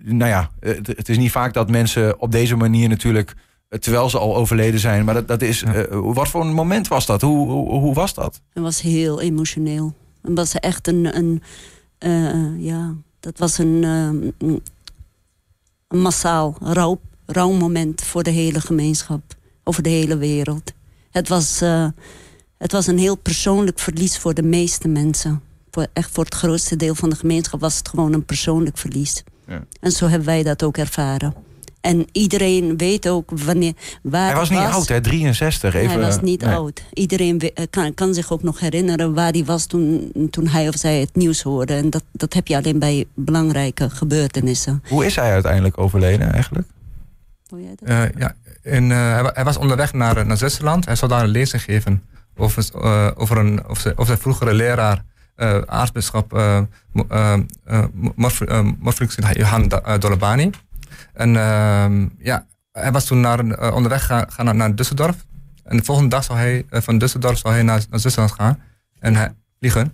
nou 0.04 0.30
ja, 0.30 0.50
het, 0.60 0.88
het, 0.88 1.10
is 1.10 1.18
niet 1.18 1.32
vaak 1.32 1.54
dat 1.54 1.70
mensen 1.70 2.20
op 2.22 2.32
deze 2.32 2.56
manier 2.56 2.90
natuurlijk, 2.90 3.36
terwijl 3.80 4.10
ze 4.10 4.18
al 4.18 4.36
overleden 4.36 4.80
zijn, 4.80 5.06
maar 5.06 5.14
dat, 5.14 5.28
dat 5.28 5.42
is. 5.42 5.60
Ja. 5.60 5.88
wat 5.90 6.28
voor 6.28 6.42
een 6.42 6.54
moment 6.54 6.88
was 6.88 7.06
dat? 7.06 7.22
Hoe, 7.22 7.50
hoe, 7.50 7.80
hoe, 7.80 7.94
was 7.94 8.14
dat? 8.14 8.42
Het 8.54 8.64
was 8.64 8.82
heel 8.82 9.22
emotioneel. 9.22 9.94
Het 10.22 10.34
was 10.36 10.54
echt 10.56 10.88
een, 10.88 11.18
een 11.18 11.42
ja, 12.58 12.96
dat 13.20 13.38
was 13.38 13.58
een, 13.58 13.84
een 14.38 14.62
massaal 15.88 16.58
rouw, 16.62 17.00
rouwmoment 17.26 18.02
voor 18.02 18.24
de 18.24 18.30
hele 18.30 18.62
gemeenschap, 18.62 19.22
over 19.64 19.84
de 19.84 19.90
hele 19.90 20.18
wereld. 20.18 20.74
Het 21.12 21.28
was. 21.28 21.62
Het 22.60 22.72
was 22.72 22.88
een 22.88 22.98
heel 22.98 23.16
persoonlijk 23.16 23.80
verlies 23.80 24.18
voor 24.18 24.34
de 24.34 24.44
meeste 24.44 24.88
mensen. 24.88 25.42
Voor, 25.72 25.88
echt 25.94 26.10
voor 26.12 26.24
het 26.24 26.34
grootste 26.34 26.76
deel 26.76 26.96
van 26.96 27.10
de 27.10 27.16
gemeenschap 27.16 27.60
was 27.60 27.78
het 27.78 27.90
gewoon 27.90 28.14
een 28.14 28.26
persoonlijk 28.26 28.78
verlies. 28.78 29.24
Ja. 29.48 29.64
En 29.80 29.92
zo 29.92 30.08
hebben 30.08 30.28
wij 30.28 30.44
dat 30.44 30.64
ook 30.64 30.78
ervaren. 30.78 31.34
En 31.82 32.06
iedereen 32.12 32.78
weet 32.78 33.08
ook 33.08 33.32
wanneer, 33.46 33.74
waar 34.02 34.26
Hij 34.26 34.36
was 34.36 34.50
niet 34.50 34.60
was. 34.60 34.74
oud, 34.74 34.88
hè? 34.88 35.02
63. 35.02 35.74
Even, 35.74 35.90
hij 35.90 36.00
was 36.00 36.22
niet 36.22 36.42
nee. 36.42 36.56
oud. 36.56 36.84
Iedereen 36.94 37.52
kan, 37.70 37.94
kan, 37.94 38.14
zich 38.14 38.32
ook 38.32 38.44
nog 38.44 38.60
herinneren 38.60 39.14
waar 39.14 39.32
hij 39.32 39.46
was 39.46 39.66
toen, 39.66 40.12
toen 40.30 40.48
hij 40.48 40.68
of 40.68 40.76
zij 40.76 41.00
het 41.00 41.16
nieuws 41.16 41.42
hoorde. 41.42 41.74
En 41.74 41.90
dat, 41.90 42.04
dat 42.12 42.34
heb 42.34 42.48
je 42.48 42.56
alleen 42.56 42.80
bij 42.80 43.06
belangrijke 43.14 43.90
gebeurtenissen. 43.90 44.84
Hoe 44.88 45.06
is 45.06 45.16
hij 45.16 45.32
uiteindelijk 45.32 45.78
overleden 45.78 46.34
eigenlijk? 46.34 46.68
Hoe 47.48 47.62
jij 47.62 47.76
dat? 47.76 47.90
Uh, 47.90 48.04
ja, 48.18 48.36
in, 48.62 48.90
uh, 48.90 49.28
hij 49.34 49.44
was 49.44 49.58
onderweg 49.58 49.94
naar, 49.94 50.26
naar 50.26 50.38
Zwitserland. 50.38 50.86
Hij 50.86 50.96
zou 50.96 51.12
daar 51.12 51.24
een 51.24 51.30
lezing 51.30 51.64
geven 51.64 52.04
over, 52.40 52.66
uh, 52.76 53.08
over, 53.16 53.38
een, 53.38 53.66
over, 53.66 53.82
zijn, 53.82 53.94
over 53.94 54.06
zijn 54.06 54.18
vroegere 54.18 54.54
leraar, 54.54 55.04
uh, 55.38 55.62
aartsbisschop 55.66 56.34
uh, 56.34 56.62
Johan 59.34 59.72
Dolabani. 60.00 60.50
En 61.14 61.30
uh, 61.30 62.08
ja, 62.18 62.46
hij 62.72 62.92
was 62.92 63.06
toen 63.06 63.20
naar, 63.20 63.74
onderweg 63.74 64.06
gaan, 64.06 64.32
gaan 64.32 64.46
naar, 64.46 64.56
naar 64.56 64.72
Düsseldorf. 64.72 65.28
En 65.64 65.78
de 65.78 65.84
volgende 65.84 66.10
dag 66.10 66.24
zou 66.24 66.40
hij 66.40 66.66
van 66.70 67.04
Düsseldorf 67.04 67.38
zou 67.38 67.54
hij 67.54 67.64
naar, 67.64 67.82
naar 67.90 68.00
Zwitserland 68.00 68.32
gaan 68.32 68.62
en 69.00 69.16
hij, 69.16 69.34
vliegen. 69.60 69.94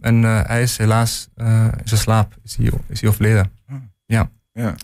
En 0.00 0.22
hij 0.22 0.62
is 0.62 0.76
helaas 0.76 1.28
in 1.34 1.72
zijn 1.84 2.00
slaap 2.00 2.34
is 2.44 2.56
hij, 2.56 2.70
is 2.88 3.00
hij 3.00 3.10
overleden. 3.10 3.52
Hmm. 3.66 3.90
Ja. 4.06 4.30
ja. 4.52 4.74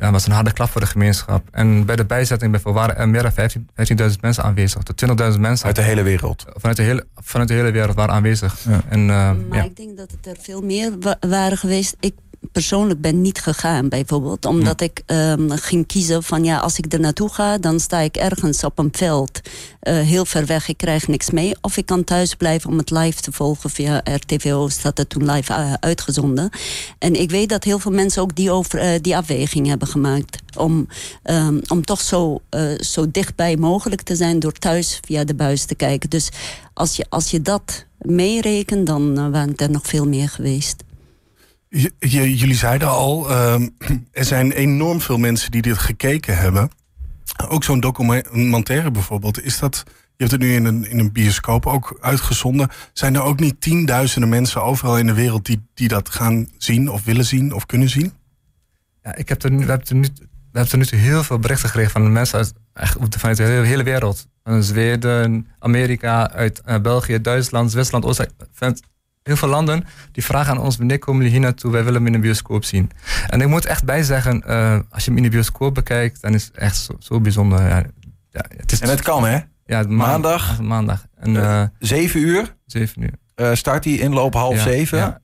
Ja, 0.00 0.10
was 0.10 0.26
een 0.26 0.32
harde 0.32 0.52
klap 0.52 0.70
voor 0.70 0.80
de 0.80 0.86
gemeenschap. 0.86 1.48
En 1.50 1.84
bij 1.86 1.96
de 1.96 2.04
bijzetting 2.04 2.50
bijvoorbeeld 2.50 2.86
waren 2.86 3.02
er 3.02 3.08
meer 3.08 3.22
dan 3.22 3.32
15 3.32 3.68
15.000 4.10 4.20
mensen 4.20 4.44
aanwezig. 4.44 4.82
Tot 4.82 5.04
20.000 5.34 5.40
mensen. 5.40 5.66
Uit 5.66 5.76
de 5.76 5.82
hele 5.82 6.02
wereld. 6.02 6.44
Vanuit 6.56 6.76
de 6.76 6.82
hele, 6.82 7.06
vanuit 7.16 7.48
de 7.48 7.54
hele 7.54 7.70
wereld 7.70 7.94
waren 7.96 8.14
aanwezig. 8.14 8.58
Ja. 8.68 8.80
En, 8.88 9.00
eh, 9.00 9.06
Maar 9.48 9.58
ja. 9.58 9.62
ik 9.64 9.76
denk 9.76 9.96
dat 9.96 10.10
het 10.10 10.26
er 10.26 10.36
veel 10.40 10.60
meer 10.62 10.92
wa- 11.00 11.16
waren 11.20 11.58
geweest. 11.58 11.96
Ik 12.00 12.14
persoonlijk 12.52 13.00
ben 13.00 13.20
niet 13.20 13.40
gegaan 13.40 13.88
bijvoorbeeld. 13.88 14.44
Omdat 14.44 14.80
ik 14.80 15.02
ehm, 15.06 15.50
ging 15.50 15.86
kiezen 15.86 16.22
van 16.22 16.44
ja, 16.44 16.58
als 16.58 16.78
ik 16.78 16.92
er 16.92 17.00
naartoe 17.00 17.28
ga... 17.28 17.58
dan 17.58 17.80
sta 17.80 17.98
ik 17.98 18.16
ergens 18.16 18.64
op 18.64 18.78
een 18.78 18.88
veld 18.92 19.40
eh, 19.80 19.94
heel 19.94 20.24
ver 20.24 20.46
weg. 20.46 20.68
Ik 20.68 20.76
krijg 20.76 21.08
niks 21.08 21.30
mee. 21.30 21.54
Of 21.60 21.76
ik 21.76 21.86
kan 21.86 22.04
thuis 22.04 22.34
blijven 22.34 22.70
om 22.70 22.78
het 22.78 22.90
live 22.90 23.20
te 23.20 23.32
volgen 23.32 23.70
via 23.70 24.00
RTVO. 24.04 24.68
Staat 24.68 24.98
het 24.98 25.08
toen 25.08 25.30
live 25.30 25.52
eh, 25.52 25.72
uitgezonden. 25.72 26.50
En 26.98 27.20
ik 27.20 27.30
weet 27.30 27.48
dat 27.48 27.64
heel 27.64 27.78
veel 27.78 27.92
mensen 27.92 28.22
ook 28.22 28.36
die, 28.36 28.50
over, 28.50 28.78
eh, 28.78 29.00
die 29.00 29.16
afweging 29.16 29.66
hebben 29.66 29.88
gemaakt. 29.88 30.38
Om, 30.56 30.86
ehm, 31.22 31.60
om 31.68 31.84
toch 31.84 32.00
zo, 32.00 32.40
zo 32.76 33.10
dichtbij 33.10 33.56
mogelijk 33.56 34.02
te 34.02 34.16
zijn... 34.16 34.38
door 34.38 34.52
thuis 34.52 35.00
via 35.04 35.24
de 35.24 35.34
buis 35.34 35.64
te 35.64 35.74
kijken. 35.74 36.10
Dus 36.10 36.28
als 36.74 36.96
je, 36.96 37.06
als 37.08 37.30
je 37.30 37.42
dat 37.42 37.84
meerekent, 37.98 38.86
dan 38.86 39.30
waren 39.30 39.50
het 39.50 39.60
er 39.60 39.70
nog 39.70 39.86
veel 39.86 40.06
meer 40.06 40.28
geweest. 40.28 40.84
Jullie 41.98 42.54
zeiden 42.54 42.88
al, 42.88 43.30
ehm, 43.30 43.68
er 44.12 44.24
zijn 44.24 44.52
enorm 44.52 45.00
veel 45.00 45.18
mensen 45.18 45.50
die 45.50 45.62
dit 45.62 45.78
gekeken 45.78 46.38
hebben. 46.38 46.70
Ook 47.48 47.64
zo'n 47.64 47.80
documentaire 47.80 48.90
bijvoorbeeld. 48.90 49.42
Is 49.42 49.58
dat, 49.58 49.82
je 49.86 49.92
hebt 50.16 50.30
het 50.30 50.40
nu 50.40 50.54
in 50.54 50.64
een, 50.64 50.84
in 50.90 50.98
een 50.98 51.12
bioscoop 51.12 51.66
ook 51.66 51.98
uitgezonden. 52.00 52.68
Zijn 52.92 53.14
er 53.14 53.22
ook 53.22 53.40
niet 53.40 53.60
tienduizenden 53.60 54.28
mensen 54.28 54.62
overal 54.62 54.98
in 54.98 55.06
de 55.06 55.14
wereld 55.14 55.46
die, 55.46 55.66
die 55.74 55.88
dat 55.88 56.08
gaan 56.08 56.48
zien 56.58 56.90
of 56.90 57.04
willen 57.04 57.24
zien 57.24 57.54
of 57.54 57.66
kunnen 57.66 57.88
zien? 57.88 58.12
Ja, 59.02 59.14
ik 59.14 59.28
heb 59.28 59.42
er 59.42 59.50
we 59.50 59.64
hebben 59.64 59.86
er 59.88 59.94
nu, 59.94 60.08
we 60.52 60.58
hebben 60.58 60.80
er 60.80 60.92
nu 60.92 60.98
heel 60.98 61.22
veel 61.22 61.38
berichten 61.38 61.68
gekregen 61.68 61.92
van 61.92 62.12
mensen 62.12 62.38
uit, 62.72 62.96
vanuit 63.18 63.36
de 63.36 63.42
hele, 63.42 63.66
hele 63.66 63.82
wereld. 63.82 64.28
Van 64.44 64.62
Zweden, 64.62 65.46
Amerika, 65.58 66.30
uit 66.30 66.60
eh, 66.60 66.80
België, 66.80 67.20
Duitsland, 67.20 67.70
Zwitserland, 67.70 68.04
Oostenrijk. 68.04 68.34
Heel 69.30 69.38
veel 69.38 69.48
landen 69.48 69.84
die 70.12 70.24
vragen 70.24 70.52
aan 70.52 70.60
ons: 70.60 70.76
wanneer 70.76 70.98
komen 70.98 71.16
jullie 71.22 71.32
hier 71.36 71.40
naartoe? 71.46 71.70
Wij 71.72 71.84
willen 71.84 71.98
hem 71.98 72.06
in 72.06 72.12
de 72.12 72.18
bioscoop 72.18 72.64
zien. 72.64 72.90
En 73.28 73.40
ik 73.40 73.48
moet 73.48 73.64
echt 73.66 73.84
bij 73.84 74.02
zeggen: 74.02 74.42
eh, 74.42 74.78
als 74.90 75.04
je 75.04 75.08
hem 75.10 75.16
in 75.16 75.22
de 75.22 75.28
bioscoop 75.30 75.74
bekijkt, 75.74 76.20
dan 76.22 76.34
is 76.34 76.44
het 76.44 76.56
echt 76.56 76.76
zo, 76.76 76.94
zo 76.98 77.20
bijzonder. 77.20 77.60
Ja, 77.68 77.82
ja, 78.30 78.44
het 78.56 78.72
is, 78.72 78.80
En 78.80 78.88
het 78.88 79.02
kan, 79.02 79.24
hè? 79.24 79.38
ja, 79.66 79.82
maandag? 79.88 80.60
Maandag. 80.60 81.06
En, 81.16 81.36
eh, 81.36 81.62
Zeven 81.78 82.20
uur. 82.20 82.54
zeven 82.66 83.02
uur. 83.02 83.12
eh, 83.34 83.54
start 83.54 83.82
die 83.82 84.00
inloop 84.00 84.34
half 84.34 84.54
Ja, 84.54 84.62
zeven. 84.62 84.98
ja. 84.98 85.20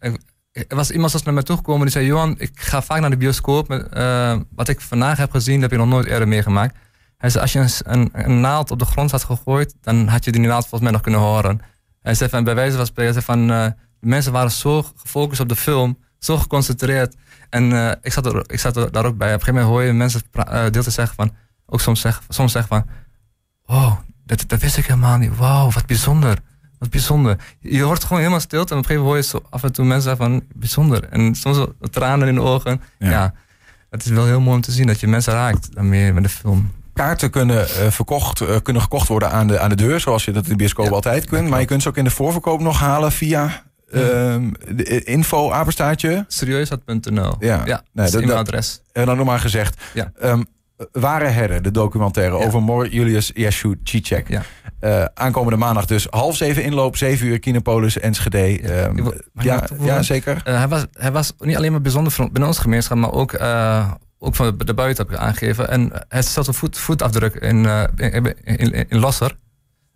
Er 0.52 0.76
was 0.76 0.90
iemand 0.90 1.10
zoals 1.10 1.24
naar 1.24 1.34
mij 1.34 1.42
toegekomen 1.42 1.82
die 1.82 1.90
zei: 1.90 2.06
Johan, 2.06 2.34
ik 2.38 2.50
ga 2.54 2.82
vaak 2.82 3.00
naar 3.00 3.10
de 3.10 3.16
bioscoop. 3.16 3.68
Met, 3.68 3.88
eh, 3.88 4.36
wat 4.54 4.68
ik 4.68 4.80
vandaag 4.80 5.18
heb 5.18 5.30
gezien, 5.30 5.60
heb 5.60 5.70
je 5.70 5.76
nog 5.76 5.88
nooit 5.88 6.06
eerder 6.06 6.28
meegemaakt. 6.28 6.76
Hij 7.16 7.30
zei: 7.30 7.42
Als 7.42 7.52
je 7.52 7.82
een, 7.84 8.08
een, 8.12 8.40
naald 8.40 8.70
op 8.70 8.78
de 8.78 8.84
grond 8.84 9.10
had 9.10 9.24
gegooid, 9.24 9.74
dan 9.80 10.06
had 10.08 10.24
je 10.24 10.32
die 10.32 10.40
naald 10.40 10.60
volgens 10.60 10.80
mij 10.82 10.90
nog 10.90 11.00
kunnen 11.00 11.20
horen. 11.20 11.60
Hij 12.02 12.14
zei: 12.14 12.30
van, 12.30 12.44
Bij 12.44 12.54
wijze 12.54 12.76
van 12.76 12.86
spreken, 12.86 13.22
van, 13.22 13.50
eh, 13.50 13.66
mensen 14.00 14.32
waren 14.32 14.50
zo 14.50 14.82
gefocust 14.96 15.40
op 15.40 15.48
de 15.48 15.56
film, 15.56 15.98
zo 16.18 16.36
geconcentreerd. 16.36 17.16
En 17.50 17.72
eh, 17.72 17.92
ik, 18.02 18.12
zat 18.12 18.26
er, 18.26 18.44
ik 18.46 18.60
zat 18.60 18.76
er 18.76 18.92
daar 18.92 19.04
ook 19.04 19.16
bij. 19.16 19.34
Op 19.34 19.40
een 19.40 19.40
gegeven 19.40 19.54
moment 19.54 19.72
hoor 19.72 19.82
je 19.82 19.92
mensen 19.92 20.20
eh, 20.32 20.64
deel 20.70 20.82
te 20.82 20.90
zeggen 20.90 21.16
van, 21.16 21.34
ook 21.66 21.80
soms 21.80 22.00
zeggen, 22.00 22.24
soms 22.28 22.52
zeggen 22.52 22.76
van: 22.76 22.86
Wow, 23.66 23.98
dat, 24.24 24.44
dat 24.46 24.60
wist 24.60 24.76
ik 24.76 24.86
helemaal 24.86 25.18
niet. 25.18 25.36
Wauw, 25.36 25.70
wat 25.70 25.86
bijzonder. 25.86 26.38
Wat 26.78 26.90
bijzonder. 26.90 27.36
Je 27.60 27.82
hoort 27.82 28.02
gewoon 28.02 28.18
helemaal 28.18 28.40
stilte 28.40 28.72
en 28.72 28.78
op 28.78 28.84
een 28.84 28.88
gegeven 28.88 29.08
moment 29.08 29.30
hoor 29.32 29.40
je 29.40 29.48
zo 29.48 29.56
af 29.56 29.62
en 29.62 29.72
toe 29.72 29.84
mensen 29.84 30.08
zeggen 30.08 30.26
van 30.26 30.42
bijzonder. 30.54 31.04
En 31.04 31.34
soms 31.34 31.66
tranen 31.90 32.28
in 32.28 32.34
de 32.34 32.40
ogen. 32.40 32.80
Ja. 32.98 33.10
Ja. 33.10 33.34
het 33.90 34.04
is 34.04 34.10
wel 34.10 34.24
heel 34.24 34.40
mooi 34.40 34.56
om 34.56 34.62
te 34.62 34.72
zien 34.72 34.86
dat 34.86 35.00
je 35.00 35.06
mensen 35.06 35.32
raakt 35.32 35.74
daarmee 35.74 36.12
met 36.12 36.22
de 36.22 36.28
film. 36.28 36.70
Kaarten 36.92 37.30
kunnen, 37.30 37.68
eh, 37.68 37.90
verkocht, 37.90 38.62
kunnen 38.62 38.82
gekocht 38.82 39.08
worden 39.08 39.30
aan 39.30 39.46
de, 39.46 39.58
aan 39.58 39.68
de 39.68 39.76
deur, 39.76 40.00
zoals 40.00 40.24
je 40.24 40.32
dat 40.32 40.44
in 40.44 40.50
de 40.50 40.56
bioscoop 40.56 40.86
Ja, 40.86 40.90
altijd 40.90 41.24
kunt. 41.24 41.48
Maar 41.48 41.60
je 41.60 41.66
kunt 41.66 41.82
ze 41.82 41.88
ook 41.88 41.96
in 41.96 42.04
de 42.04 42.10
voorverkoop 42.10 42.60
nog 42.60 42.80
halen 42.80 43.12
via 43.12 43.64
ehm, 43.90 44.50
de 44.76 45.04
info 45.04 45.50
apenstaartje. 45.50 46.24
Serieusheid.nl. 46.28 47.34
Ja. 47.38 47.62
ja 47.64 47.64
Nee, 47.64 47.82
dat 47.92 48.04
is 48.04 48.10
dat- 48.12 48.22
e-mailadres. 48.22 48.80
En 48.92 49.06
dan 49.06 49.16
nog 49.16 49.26
maar 49.26 49.40
gezegd. 49.40 49.80
Ja. 49.94 50.12
Ehm, 50.20 50.42
Ware 50.92 51.26
Herden, 51.26 51.62
de 51.62 51.70
documentaire 51.70 52.38
Ja. 52.38 52.44
over 52.44 52.62
Mor 52.62 52.88
Julius 52.88 53.30
Yeshu 53.34 53.74
Cicek. 53.84 54.28
Ja. 54.28 54.42
Eh, 54.80 55.04
aankomende 55.14 55.56
maandag 55.58 55.84
dus 55.86 56.06
half 56.10 56.36
zeven 56.36 56.62
inloop, 56.62 56.96
zeven 56.96 57.26
uur 57.26 57.38
Kinopolis, 57.38 57.98
Enschede. 57.98 58.60
Ehm, 58.60 58.94
wil- 58.94 59.14
ja, 59.32 59.54
nog 59.54 59.66
toevoegen? 59.66 59.94
ja, 59.94 60.02
zeker. 60.02 60.40
Eh, 60.44 60.56
hij, 60.58 60.68
was, 60.68 60.86
hij 60.92 61.12
was 61.12 61.32
niet 61.38 61.56
alleen 61.56 61.70
maar 61.72 61.80
bijzonder 61.80 62.12
voor- 62.12 62.24
binnen 62.30 62.46
onze 62.48 62.60
gemeenschap, 62.60 62.96
maar 62.98 63.12
ook, 63.12 63.32
ook 64.18 64.34
van 64.34 64.54
de 64.64 64.74
buiten 64.74 65.06
heb 65.06 65.14
ik 65.14 65.20
aangegeven. 65.20 65.68
En 65.68 65.92
hij 66.08 66.22
stelt 66.22 66.46
een 66.46 66.54
voet, 66.54 66.78
voetafdruk 66.78 67.34
in, 67.34 67.64
in, 67.96 68.34
in, 68.44 68.88
in 68.88 68.98
Losser. 68.98 69.36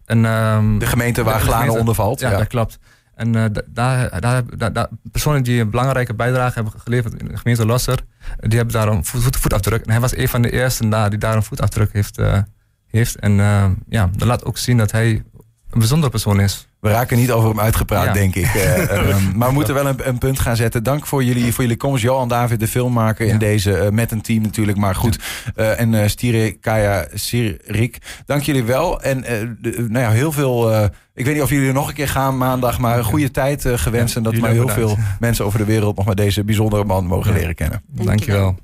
En, 0.04 0.24
ehm, 0.24 0.78
De 0.78 0.86
gemeente 0.86 1.22
waar 1.22 1.34
de 1.34 1.40
Glane 1.40 1.56
gemeente- 1.58 1.78
onder 1.80 1.94
valt. 1.94 2.20
Ja, 2.20 2.30
Ja. 2.30 2.36
dat 2.38 2.46
klopt. 2.46 2.78
En 3.20 3.34
eh, 3.34 3.44
da- 3.52 3.62
daar, 3.66 4.20
daar, 4.56 4.72
daar, 4.72 4.88
personen 5.10 5.42
die 5.42 5.60
een 5.60 5.70
belangrijke 5.70 6.14
bijdrage 6.14 6.54
hebben 6.54 6.80
geleverd 6.80 7.14
in 7.14 7.28
de 7.28 7.36
gemeente 7.36 7.66
Losser, 7.66 7.98
die 8.40 8.56
hebben 8.58 8.74
daar 8.74 8.88
een 8.88 9.04
voet, 9.04 9.22
voet- 9.22 9.36
voetafdruk. 9.36 9.84
En 9.84 9.90
hij 9.90 10.00
was 10.00 10.16
een 10.16 10.28
van 10.28 10.42
de 10.42 10.50
eersten 10.50 10.90
die 11.10 11.18
daar 11.18 11.36
een 11.36 11.42
voetafdruk 11.42 11.92
heeft. 11.92 12.18
eh, 12.18 12.38
heeft. 12.86 13.16
En 13.16 13.40
eh, 13.40 13.70
ja, 13.88 14.10
dat 14.16 14.28
laat 14.28 14.44
ook 14.44 14.58
zien 14.58 14.76
dat 14.76 14.90
hij 14.90 15.22
een 15.70 15.78
bijzondere 15.78 16.10
persoon 16.10 16.40
is. 16.40 16.68
We 16.80 16.88
raken 16.90 17.16
niet 17.16 17.30
over 17.30 17.48
hem 17.48 17.60
uitgepraat, 17.60 18.04
Ja. 18.04 18.12
denk 18.12 18.34
ik. 18.34 18.44
Eh, 18.44 18.90
ehm, 18.98 19.36
maar 19.36 19.48
we 19.48 19.54
moeten 19.54 19.74
wel 19.74 19.86
een, 19.86 20.08
een 20.08 20.18
punt 20.18 20.38
gaan 20.38 20.56
zetten. 20.56 20.82
Dank 20.82 21.06
voor 21.06 21.24
jullie, 21.24 21.52
voor 21.52 21.62
jullie 21.62 21.76
komst. 21.78 22.02
Johan 22.02 22.28
David, 22.28 22.60
de 22.60 22.68
filmmaker 22.68 23.26
in 23.26 23.32
Ja. 23.32 23.38
deze, 23.38 23.76
eh, 23.76 23.90
met 23.90 24.12
een 24.12 24.20
team 24.20 24.42
natuurlijk. 24.42 24.78
Maar 24.78 24.94
goed. 24.94 25.18
Eh, 25.54 25.80
en 25.80 25.94
eh 25.94 26.08
Stire 26.08 26.50
Kaya 26.52 27.06
Sirik, 27.14 27.98
dank 28.26 28.42
jullie 28.42 28.64
wel. 28.64 29.02
En 29.02 29.20
de- 29.60 29.86
nou 29.88 30.04
ja, 30.04 30.10
heel 30.10 30.32
veel... 30.32 30.74
ik 31.14 31.24
weet 31.24 31.34
niet 31.34 31.42
of 31.42 31.50
jullie 31.50 31.68
er 31.68 31.74
nog 31.74 31.88
een 31.88 31.94
keer 31.94 32.08
gaan 32.08 32.36
maandag. 32.38 32.78
Maar 32.78 32.98
een 32.98 33.04
goede 33.04 33.30
tijd 33.30 33.64
gewenst. 33.66 34.16
En 34.16 34.22
dat 34.22 34.36
maar 34.36 34.50
heel 34.50 34.68
veel 34.68 34.98
mensen 35.20 35.44
over 35.44 35.58
de 35.58 35.64
wereld... 35.64 35.96
nog 35.96 36.06
maar 36.06 36.14
deze 36.14 36.44
bijzondere 36.44 36.84
man 36.84 37.06
mogen 37.06 37.32
leren 37.32 37.54
kennen. 37.54 37.82
Dankjewel. 37.86 38.56